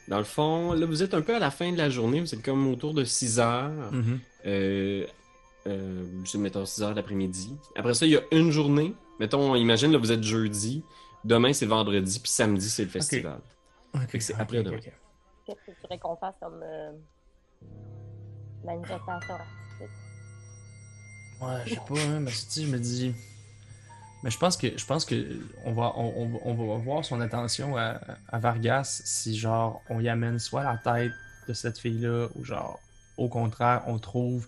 [0.08, 2.34] Dans le fond, là, vous êtes un peu à la fin de la journée, vous
[2.34, 3.92] êtes comme autour de 6 heures.
[3.92, 4.20] Mhm.
[4.46, 5.06] Euh,
[5.68, 7.56] euh, c'est, mettons 6 heures l'après-midi.
[7.76, 8.94] Après ça, il y a une journée.
[9.20, 10.84] Mettons, imagine, là, vous êtes jeudi.
[11.24, 13.40] Demain, c'est le vendredi, puis samedi, c'est le festival.
[13.94, 14.78] Ok, Fait que c'est ok, après ok, demain.
[14.78, 14.92] ok.
[15.46, 16.92] Qu'est-ce que tu voudrais qu'on fasse comme euh,
[18.66, 19.36] manifestation?
[21.42, 23.14] Ouais, je sais pas, hein, mais tu sais, je me dis.
[24.24, 25.16] Mais je pense que je pense que
[25.66, 29.82] on va on, on va- on va voir son attention à, à Vargas si genre
[29.90, 31.12] on y amène soit la tête
[31.48, 32.80] de cette fille-là ou genre
[33.18, 34.48] au contraire on trouve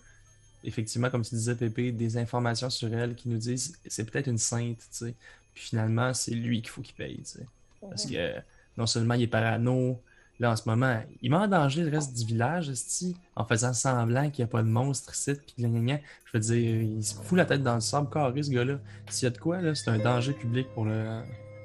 [0.63, 4.37] effectivement comme tu disais Pépé des informations sur elle qui nous disent c'est peut-être une
[4.37, 5.15] sainte, tu sais.
[5.55, 7.47] Puis finalement c'est lui qu'il faut qu'il paye, tu sais.
[7.89, 8.35] Parce que
[8.77, 9.99] non seulement il est parano,
[10.47, 14.29] en ce moment, il met en danger le reste du village, esti, en faisant semblant
[14.29, 15.99] qu'il n'y a pas de monstre ici, puis gna gna gna.
[16.25, 18.79] Je veux dire, il se fout la tête dans le sable carré, ce gars-là.
[19.09, 21.21] S'il y a de quoi, là, c'est un danger public pour le.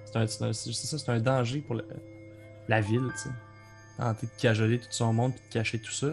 [0.06, 1.76] C'est un, c'est ça, c'est un danger pour
[2.68, 3.30] la ville, tu sais.
[3.98, 6.08] Tenter de cajoler tout son monde puis de cacher tout ça.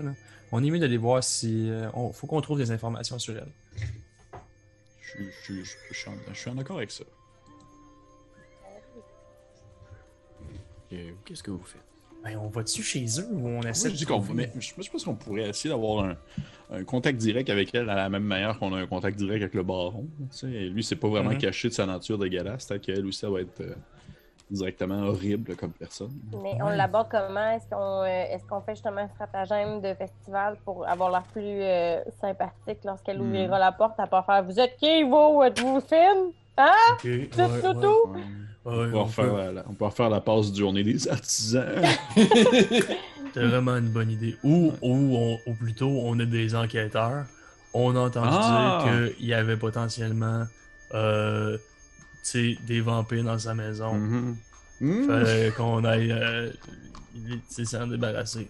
[0.51, 1.70] On est mieux d'aller voir si.
[1.70, 3.51] euh, on, faut qu'on trouve des informations sur elle.
[5.18, 5.63] Je je
[5.93, 7.03] suis- en- accord avec ça.
[11.26, 11.82] Qu'est-ce que vous faites?
[12.26, 14.89] Ben, on va-tu chez eux ou on essaie je de dis qu'on mais je je
[14.91, 16.15] pense qu'on pourrait essayer d'avoir un,
[16.71, 19.53] un contact direct avec elle à la même manière qu'on a un contact direct avec
[19.53, 20.07] le baron.
[20.32, 20.47] tu sais.
[20.47, 21.38] Lui, c'est pas vraiment Mhm.
[21.38, 22.65] caché de sa nature dégueulasse.
[22.65, 23.76] Peut-être qu'elle aussi, ça va être euh,
[24.49, 26.13] directement horrible comme personne.
[26.41, 27.51] Mais on l'aborde comment?
[27.51, 31.41] Est-ce qu'on euh, est-ce qu'on fait justement un stratagème de festival pour avoir l'air plus
[31.43, 35.43] euh, sympathique lorsqu'elle ouvrira la porte à pas faire Vous êtes qui, vous?
[35.43, 36.32] Êtes-vous fine?
[36.57, 36.71] Hein?
[36.93, 37.82] Ok, ouais, Tout, tout, ouais.
[37.82, 38.09] tout?
[38.13, 38.21] Ouais.
[38.66, 40.84] Ouais, on, peut on refaire peut- la, la- on peut refaire la passe du journée
[40.84, 41.66] des artisans.
[43.34, 44.38] C'est vraiment une bonne idée.
[44.43, 47.26] Ou, ou, on- ou plutôt, on a des enquêteurs.
[47.74, 48.84] On a entendu Ah!
[48.86, 50.45] dire qu'il y avait potentiellement
[50.93, 51.57] euh,
[52.34, 53.93] des vampires dans sa maison.
[54.80, 56.49] Fallait qu'on aille euh,
[57.66, 58.49] s'en débarrasser.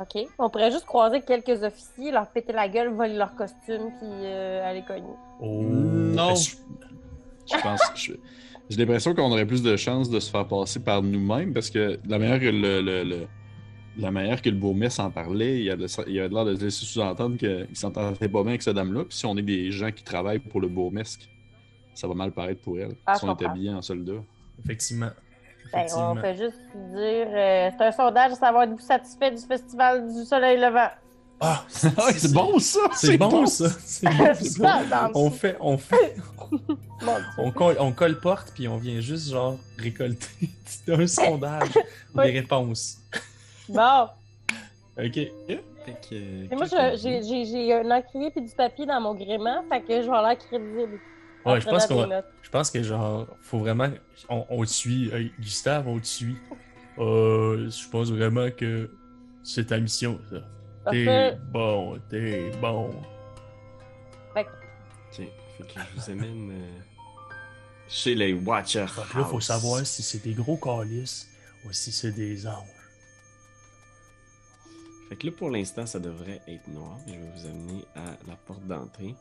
[0.00, 0.26] OK.
[0.38, 4.64] On pourrait juste croiser quelques officiers, leur péter la gueule, voler leur costume, puis euh,
[4.70, 5.02] aller cogner.
[5.40, 6.30] Oh, Non.
[6.30, 6.56] est-ce-
[7.52, 8.12] Je pense je-
[8.72, 11.98] j'ai l'impression qu'on aurait plus de chances de se faire passer par nous-mêmes parce que
[12.08, 13.26] la manière que le, le- le-
[13.98, 16.32] la manière que le bourgmestre en parlait, il y a de, il y a de
[16.34, 19.04] l'air de se laisser sous-entendre qu'il s'entendait pas bien avec cette dame-là.
[19.04, 21.26] Puis si on est des gens qui travaillent pour le bourgmestre,
[21.94, 22.94] ça va mal paraître pour elle.
[23.06, 24.14] Ah, si on est habillé en soldat.
[24.64, 25.10] Effectivement.
[25.72, 27.26] Ben, on fait juste dire.
[27.30, 30.88] euh, c'est un sondage à savoir êtes-vous satisfait du festival du soleil levant?
[31.44, 32.80] Ah, c'est bon ça!
[32.94, 33.68] C'est bon, ça.
[33.84, 34.06] C'est
[34.58, 36.14] bon, On fait, on fait,
[37.38, 40.48] on colle, on colle porte puis on vient juste genre récolter
[40.88, 41.70] un sondage
[42.14, 42.26] Oui.
[42.26, 42.98] des réponses.
[43.68, 44.08] Bon.
[44.96, 45.16] Ok.
[45.16, 50.02] Et moi, j'ai- un encrier puis du papier dans mon gréement, fait que je vais
[50.04, 51.00] avoir l'air crédible.
[51.44, 51.88] Ouais, je pense.
[52.42, 53.88] Je pense que genre, faut vraiment.
[54.28, 55.10] On, on te suit.
[55.12, 56.36] Hey, Gustave, on te suit.
[56.98, 58.90] Euh, je pense vraiment que
[59.42, 60.36] c'est ta mission, ça.
[60.90, 62.90] T'es bon, t'es bon.
[64.34, 65.26] Ok, fait
[65.66, 66.80] que je vous amène euh,
[67.88, 71.28] chez les Watcher Fait que là, faut savoir si c'est des gros calices
[71.66, 72.66] ou si c'est des anges.
[75.08, 76.96] Fait que là, pour l'instant, ça devrait être noir.
[77.06, 79.14] mais Je vais vous amener à la porte d'entrée.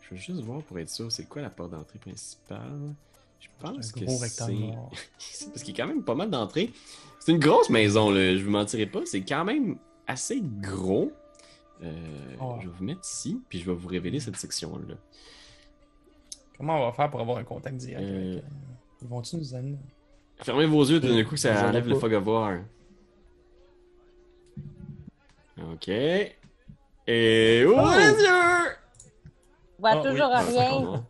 [0.00, 2.94] Je veux juste voir pour être sûr, c'est quoi la porte d'entrée principale?
[3.38, 4.24] Je pense Un que gros c'est...
[4.24, 4.90] rectangle noir.
[5.18, 6.72] C'est parce qu'il y a quand même pas mal d'entrées.
[7.20, 9.00] C'est une grosse maison, là, je vous mentirai pas.
[9.04, 9.76] C'est quand même
[10.08, 11.12] assez gros.
[11.82, 11.92] Euh,
[12.40, 12.56] Oh.
[12.60, 14.96] Je vais vous mettre ici, puis je vais vous révéler cette section-là.
[16.56, 18.32] Comment on va faire pour avoir un contact direct Euh.
[18.32, 18.44] avec.
[18.44, 18.48] euh,
[19.02, 19.78] Ils vont-tu nous amener?
[20.38, 22.58] Fermez vos yeux, d'un coup, ça enlève le fog of war.
[25.72, 25.88] Ok.
[25.88, 27.64] Et...
[27.66, 27.74] Oh!
[27.76, 27.90] Oh!
[27.96, 28.76] les yeux!
[29.76, 30.56] Je vois Ah, toujours oui.
[30.56, 31.04] rien.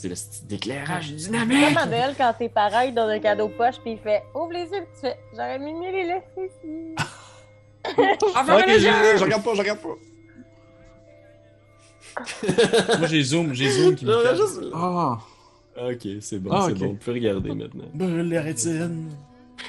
[0.00, 1.58] C'est le style d'éclairage C'est dynamique!
[1.60, 4.60] vraiment belle quand tes parents ils donnent un cadeau poche puis il fait ouvre les
[4.66, 6.94] yeux tu fais j'aurais mis mieux les laisser ici.
[7.84, 9.16] Ah, Ok, fermez les je, yeux!
[9.18, 9.96] je regarde pas, je regarde pas.
[12.98, 15.18] Moi, j'ai zoom, j'ai zoom qui me juste- Ah!
[15.80, 16.78] Ok, c'est bon, Ah, c'est ok.
[16.78, 16.86] bon.
[16.88, 17.84] Vous pouvez regarder maintenant.
[17.94, 19.10] Brûle les rétines.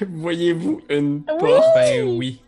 [0.08, 1.38] Voyez-vous une Oui.
[1.40, 1.64] porte?
[1.76, 2.42] Ben oui.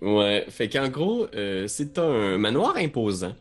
[0.00, 3.32] Ouais, fait qu'en gros, euh, c'est un manoir imposant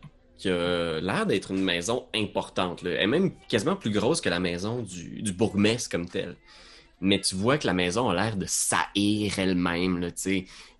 [0.42, 2.82] qui a l'air d'être une maison importante.
[2.82, 2.92] Là.
[2.92, 6.36] Elle est même quasiment plus grosse que la maison du, du bourgmestre comme tel.
[7.00, 10.00] Mais tu vois que la maison a l'air de saillir elle-même.
[10.00, 10.10] Là,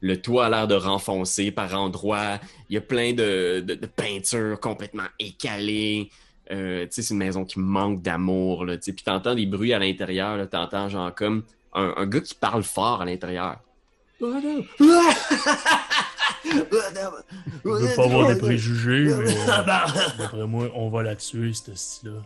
[0.02, 2.40] le toit a l'air de renfoncer par endroits.
[2.70, 6.10] Il y a plein de, de, de peintures complètement écalées.
[6.50, 8.66] Euh, c'est une maison qui manque d'amour.
[8.66, 8.78] là.
[8.78, 10.48] Puis t'entends des bruits à l'intérieur.
[10.50, 11.44] T'entends genre comme
[11.74, 13.58] un, un gars qui parle fort à l'intérieur.
[17.64, 19.64] Je veux pas avoir des préjugés, mais euh,
[20.18, 22.22] d'après moi, on va la tuer, cette style-là.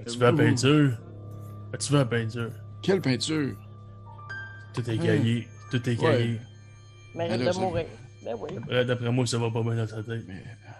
[0.00, 0.92] As-tu vu la peinture?
[1.74, 2.50] As-tu vu la peinture?
[2.82, 3.56] Quelle peinture?
[4.74, 5.48] Tout est caillé.
[5.70, 6.40] Tout est caillé.
[7.14, 7.86] Mérite Ben là, de mourir.
[8.24, 8.50] Ben oui.
[8.86, 10.22] D'après- moi, ça va pas bien dans sa tête.
[10.28, 10.70] Mais, euh,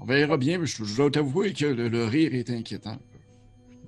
[0.00, 2.98] on verra bien, mais je, je dois t'avouer que le, le rire est inquiétant.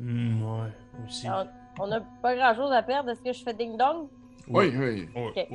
[0.01, 0.68] Hmm, ouais,
[1.07, 1.28] aussi.
[1.28, 1.47] On-
[1.80, 3.11] On a pas grand chose à perdre.
[3.11, 4.09] Est-ce que je fais ding dong?
[4.49, 5.09] Oui, oui.
[5.14, 5.49] Ouais, ouais.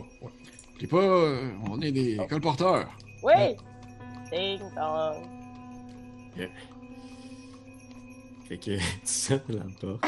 [0.83, 0.97] T'es pas.
[0.97, 2.27] euh, on est des Oh.
[2.27, 2.89] colporteurs.
[3.23, 3.55] Oui!
[4.29, 5.23] Ding dong.
[8.49, 10.03] Fait que tu sonnes la porte.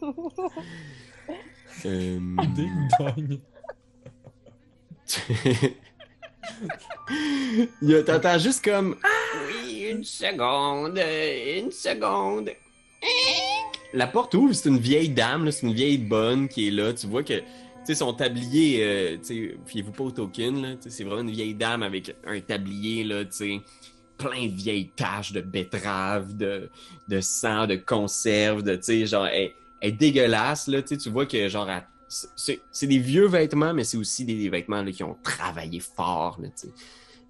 [1.84, 2.18] Euh,
[2.54, 3.38] Ding dong.
[7.82, 9.08] Il y a- T'entends juste comme Ah
[9.48, 12.50] oui, une seconde, une seconde.
[13.92, 16.92] La porte ouvre, c'est une vieille dame, là, c'est une vieille bonne qui est là.
[16.92, 17.42] Tu vois que
[17.94, 22.40] son tablier, euh, tu fiez-vous pas au token, c'est vraiment une vieille dame avec un
[22.40, 23.24] tablier, là,
[24.18, 26.70] plein de vieilles taches de betterave, de,
[27.08, 31.68] de sang, de conserve, de, genre, elle, elle est dégueulasse, là, tu vois que, genre,
[32.08, 36.48] c'est des vieux vêtements, mais c'est aussi des, vêtements, là, qui ont travaillé fort, là,
[36.48, 36.72] tu sais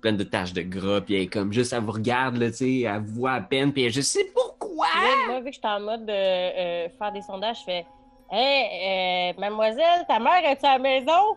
[0.00, 3.02] plein de taches de gras, puis elle est comme juste, elle vous regarde, là, elle
[3.02, 4.86] vous voit à peine, puis elle, je sais pourquoi!
[5.26, 7.86] Moi, vu que j'étais en mode de euh, faire des sondages, je fais
[8.30, 11.36] Hey, euh, mademoiselle, ta mère est-tu à la maison?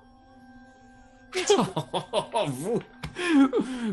[2.47, 2.79] vous!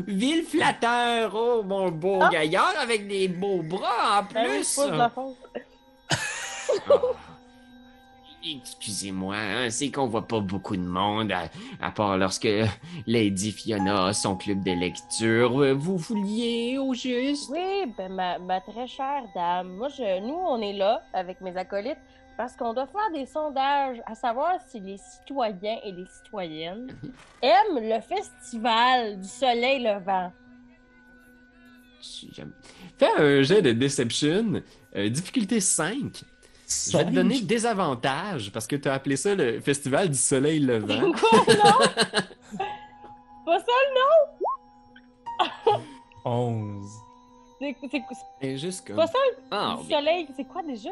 [0.07, 2.29] Ville flatteur, oh mon beau Ah.
[2.31, 4.63] gaillard avec des beaux bras en Ben plus!
[4.63, 5.35] c'est pas de la faute.
[6.89, 6.93] Ah.
[8.49, 11.49] Excusez-moi, hein, c'est qu'on voit pas beaucoup de monde, à,
[11.85, 12.47] à part lorsque
[13.05, 15.61] Lady Fiona a son club de lecture.
[15.61, 17.49] Euh, Vous vouliez au juste?
[17.51, 21.55] Oui, ben ma, ma très chère dame, moi je, nous on est là avec mes
[21.57, 21.97] acolytes
[22.37, 26.87] parce qu'on doit faire des sondages à savoir si les citoyens et les citoyennes
[27.41, 30.31] aiment le festival du soleil levant.
[32.97, 34.61] Fais un jet de Deception,
[34.95, 36.23] euh, difficulté 5.
[36.69, 40.17] Je vais te donner des avantages parce que tu as appelé ça le Festival du
[40.17, 41.11] Soleil Levant.
[41.13, 41.79] Quoi, non?
[43.45, 43.65] Pas ça,
[46.25, 46.85] 11.
[47.59, 48.97] c'est c'est- c'est Et juste comme.
[48.97, 49.17] pas ça
[49.49, 50.89] Ah, du soleil, c'est quoi déjà?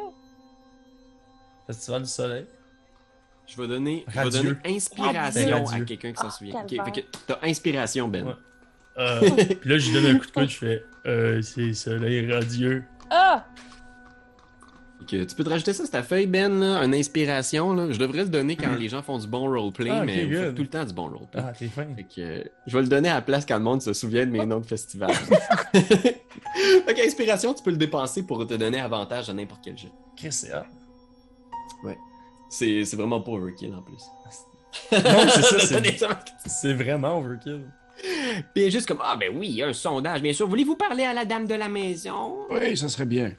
[1.68, 2.46] Festival du soleil.
[3.48, 6.56] je vais donner, je vais donner inspiration à quelqu'un qui s'en Ah, souvient.
[6.62, 6.86] Ok, calvaire.
[6.94, 8.26] fait que t'as inspiration, Ben.
[8.28, 8.34] Ouais.
[8.98, 9.20] Euh,
[9.62, 12.84] puis là, je lui donne un coup de coude, je fais euh, c'est soleil radieux.
[13.12, 13.46] Ah!
[15.08, 17.74] Que tu peux te rajouter ça sur ta feuille, Ben, là, une inspiration.
[17.76, 17.92] Là.
[17.92, 20.56] Je devrais le donner quand les gens font du bon roleplay, Ah, mais good.
[20.56, 21.42] tout le temps du bon roleplay.
[21.46, 21.86] Ah, t'es fin.
[21.96, 24.26] Fait que, euh, je vais le donner à la place quand le monde se souvient
[24.26, 25.12] de mes noms de festival.
[25.74, 29.90] fait qu'inspiration, tu peux le dépenser pour te donner avantage à n'importe quel jeu.
[30.18, 30.52] Chris, c'est
[31.86, 31.98] hot.
[32.50, 34.04] C'est c'est vraiment pas overkill en plus.
[34.92, 36.20] Non, c'est ça, c'est- Donner ça.
[36.46, 37.66] C'est vraiment overkill.
[38.54, 40.48] Puis juste comme, ah ben oui, il y a un sondage, bien sûr.
[40.48, 42.40] Voulez-vous parler à la dame de la maison?
[42.52, 43.32] Oui, ça serait bien.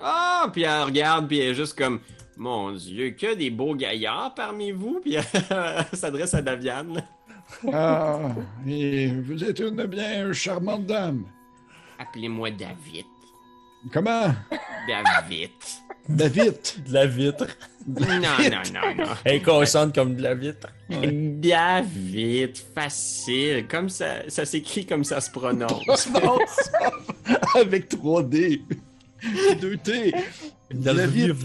[0.00, 2.00] Ah, puis elle regarde, puis elle est juste comme,
[2.36, 5.00] mon Dieu, que des beaux gaillards parmi vous.
[5.00, 5.14] Puis
[5.50, 7.02] elle s'adresse à Daviane.
[7.72, 8.18] Ah,
[8.66, 11.24] et vous êtes une bien charmante dame.
[11.98, 13.04] Appelez-moi David.
[13.92, 14.34] Comment?
[14.88, 15.50] David.
[16.08, 16.54] David.
[16.86, 17.46] De la vitre.
[17.86, 19.12] non, non, non, non.
[19.26, 20.68] Inconsciente comme de la vitre.
[20.88, 23.66] David, facile.
[23.68, 26.00] Comme ça, ça s'écrit comme ça se prononce.
[27.54, 28.62] Avec 3D.
[29.60, 30.14] 2T.
[30.70, 31.36] David.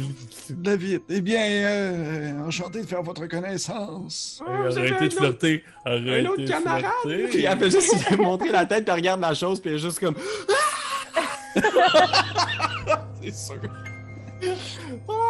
[0.49, 1.01] David.
[1.09, 4.41] Eh bien, euh, enchanté de faire votre connaissance.
[4.45, 5.63] Arrêtez de un autre- flirter.
[5.85, 6.83] Un Arrêtez autre de camarade!
[7.05, 7.29] elle
[7.59, 9.99] fait juste lui montrer la tête, puis elle regarde la chose, puis elle est juste
[9.99, 10.15] comme.
[13.21, 13.61] C'est sûr.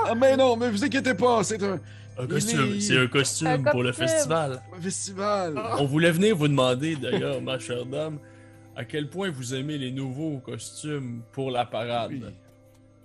[0.08, 1.80] Ah, mais non, mais vous inquiétez pas, c'est un,
[2.28, 4.62] costume, est- c'est un costume Un pour le festival.
[4.78, 5.56] un festival.
[5.80, 8.20] On voulait venir vous demander, d'ailleurs, ma chère dame,
[8.76, 12.12] à quel point vous aimez les nouveaux costumes pour la parade.
[12.12, 12.24] Oui.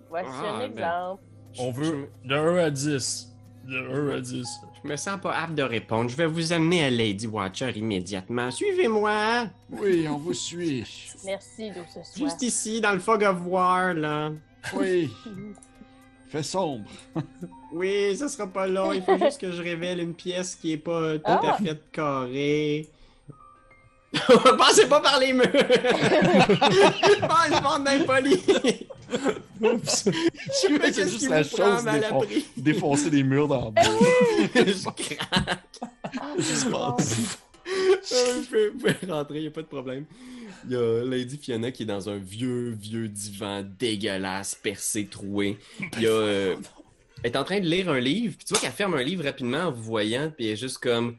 [0.08, 0.72] Voici Ah, un ben.
[0.72, 1.22] exemple.
[1.58, 3.32] On veut de 1 à 10.
[3.64, 4.46] De 1 à 10.
[4.86, 6.08] Je me sens pas apte de répondre.
[6.08, 8.52] Je vais vous amener à Lady Watcher immédiatement.
[8.52, 9.46] Suivez-moi!
[9.72, 10.84] Oui, on vous suit.
[11.24, 12.24] Merci d'où ce soit.
[12.28, 14.30] Juste ici, dans le fog of war, là.
[14.74, 15.10] Oui.
[16.28, 16.88] Fait sombre.
[17.72, 18.92] Oui, ça sera pas long.
[18.92, 21.54] Il faut juste que je révèle une pièce qui est pas tout Ah.
[21.54, 22.88] à fait carrée.
[24.58, 25.46] Pensez pas par les murs!
[27.20, 28.40] Pense pas d'impoli!
[29.60, 33.82] Je qu'est-ce juste la vous prend chose mal défon- défoncer les murs dans le
[34.64, 35.80] Je craque.
[36.40, 37.38] se passe.
[38.12, 40.04] Euh, Vous pouvez- vous pouvez rentrer, y a pas de problème.
[40.66, 45.58] Il y a Lady Fiona qui est dans un vieux, vieux divan dégueulasse, percé, troué.
[45.96, 46.10] Il y a.
[46.10, 46.56] euh,
[47.22, 49.24] elle est en train de lire un livre, puis tu vois qu'elle ferme un livre
[49.24, 51.16] rapidement en vous voyant, puis elle est juste comme.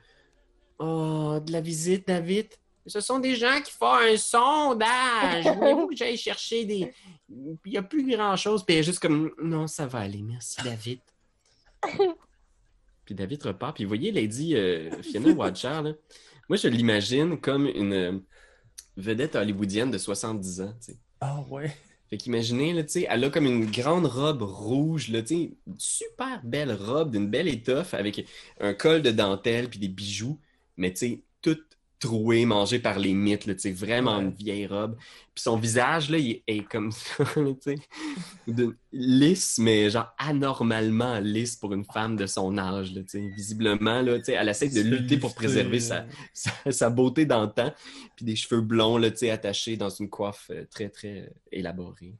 [0.79, 2.47] Oh, de la visite, David.
[2.87, 5.45] Ce sont des gens qui font un sondage.
[5.57, 6.93] Voulez-vous que j'aille chercher des.
[7.27, 9.31] Puis il n'y a plus grand-chose, puis elle est juste comme.
[9.41, 10.99] Non, ça va aller, merci, David.
[13.05, 15.93] Puis David repart, puis vous voyez Lady euh, Fiona Watcher, là.
[16.49, 18.19] Moi, je l'imagine comme une euh,
[18.97, 20.97] vedette hollywoodienne de 70 ans, tu sais.
[21.21, 21.75] Ah ouais.
[22.09, 25.51] Fait qu'imaginez, là, tu sais, elle a comme une grande robe rouge, là, tu sais,
[25.67, 28.25] une super belle robe d'une belle étoffe avec
[28.59, 30.39] un col de dentelle puis des bijoux,
[30.77, 34.23] mais tu sais, toute trouée, mangée par les mythes, là, vraiment Ouais.
[34.23, 34.95] une vieille robe.
[35.33, 37.23] Puis son visage, là, il est comme ça,
[38.47, 43.01] de- lisse, mais genre anormalement lisse pour une femme de son âge, là.
[43.35, 47.73] Visiblement, là, elle essaie de lutter pour préserver sa, sa, sa beauté dans le temps,
[48.15, 52.13] puis des cheveux blonds, là, attachés dans une coiffe euh, très, très élaborée.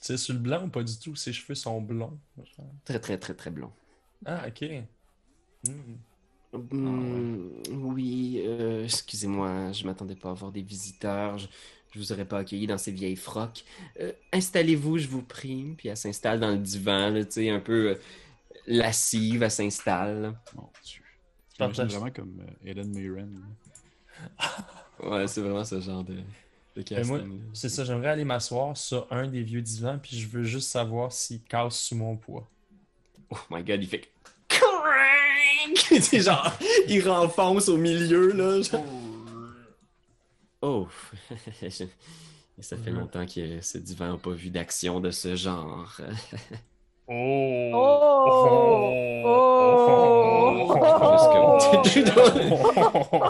[0.00, 1.16] Sais, sur le blanc ou pas du tout?
[1.16, 2.18] Ses cheveux sont blonds.
[2.84, 3.72] Très, très, très, très blond.
[4.26, 4.68] Ah, ok.
[5.66, 5.72] Hmm.
[6.70, 11.38] Hmm, oui, euh, excusez-moi, je m'attendais pas à voir des visiteurs.
[11.38, 11.48] Je,
[11.94, 13.64] je vous aurais pas accueilli dans ces vieilles frocs.
[14.00, 15.74] Euh, Installez-vous, je vous prie.
[15.76, 17.94] Puis elle s'installe dans le divan, là, tu sais, un peu euh,
[18.66, 20.34] lascive, elle s'installe.
[20.56, 21.02] Mon Dieu.
[21.58, 23.30] Vraiment comme euh, Helen Mirren.
[25.02, 26.16] Ouais, c'est vraiment ce genre de,
[26.76, 27.40] de casting.
[27.52, 31.10] c'est ça, j'aimerais aller m'asseoir sur un des vieux divans, puis je veux juste savoir
[31.10, 32.48] s'il casse sous mon poids.
[33.28, 34.08] Oh my god, il fait!
[36.00, 36.52] c'est genre,
[36.88, 38.60] il renfonce au milieu, là.
[38.62, 38.84] genre.
[40.62, 40.88] Oh!
[42.60, 45.96] Ça fait longtemps que ce divan n'a pas vu d'action de ce genre.
[47.06, 47.70] Oh!
[49.26, 50.74] Oh!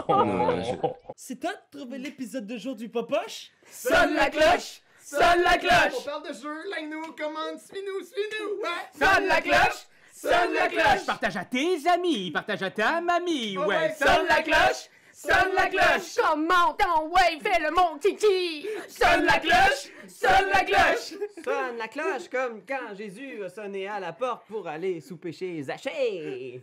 [0.07, 0.75] Non, je-
[1.17, 3.51] C'est toi de trouver l'épisode de jour du Popoche?
[3.69, 4.81] Sonne la cloche!
[5.03, 5.93] Sonne la cloche!
[5.99, 8.87] On parle de jeu, like-nous, commande, suis-nous, suis-nous, ouais!
[8.97, 9.87] Sonne la cloche!
[10.15, 11.05] Sonne la cloche!
[11.05, 13.93] Partage à tes amis, partage à ta mamie, Ouais, ouais.
[13.99, 14.89] Sonne la cloche!
[15.11, 16.15] Sonne la cloche!
[16.17, 18.65] Comment ton ouais, fais le mon kiki!
[18.87, 19.91] Sonne la cloche!
[20.07, 21.15] Sonne la cloche!
[21.43, 25.61] Sonne la cloche comme quand Jésus a sonné à la porte pour aller souper chez
[25.63, 26.61] Zachée.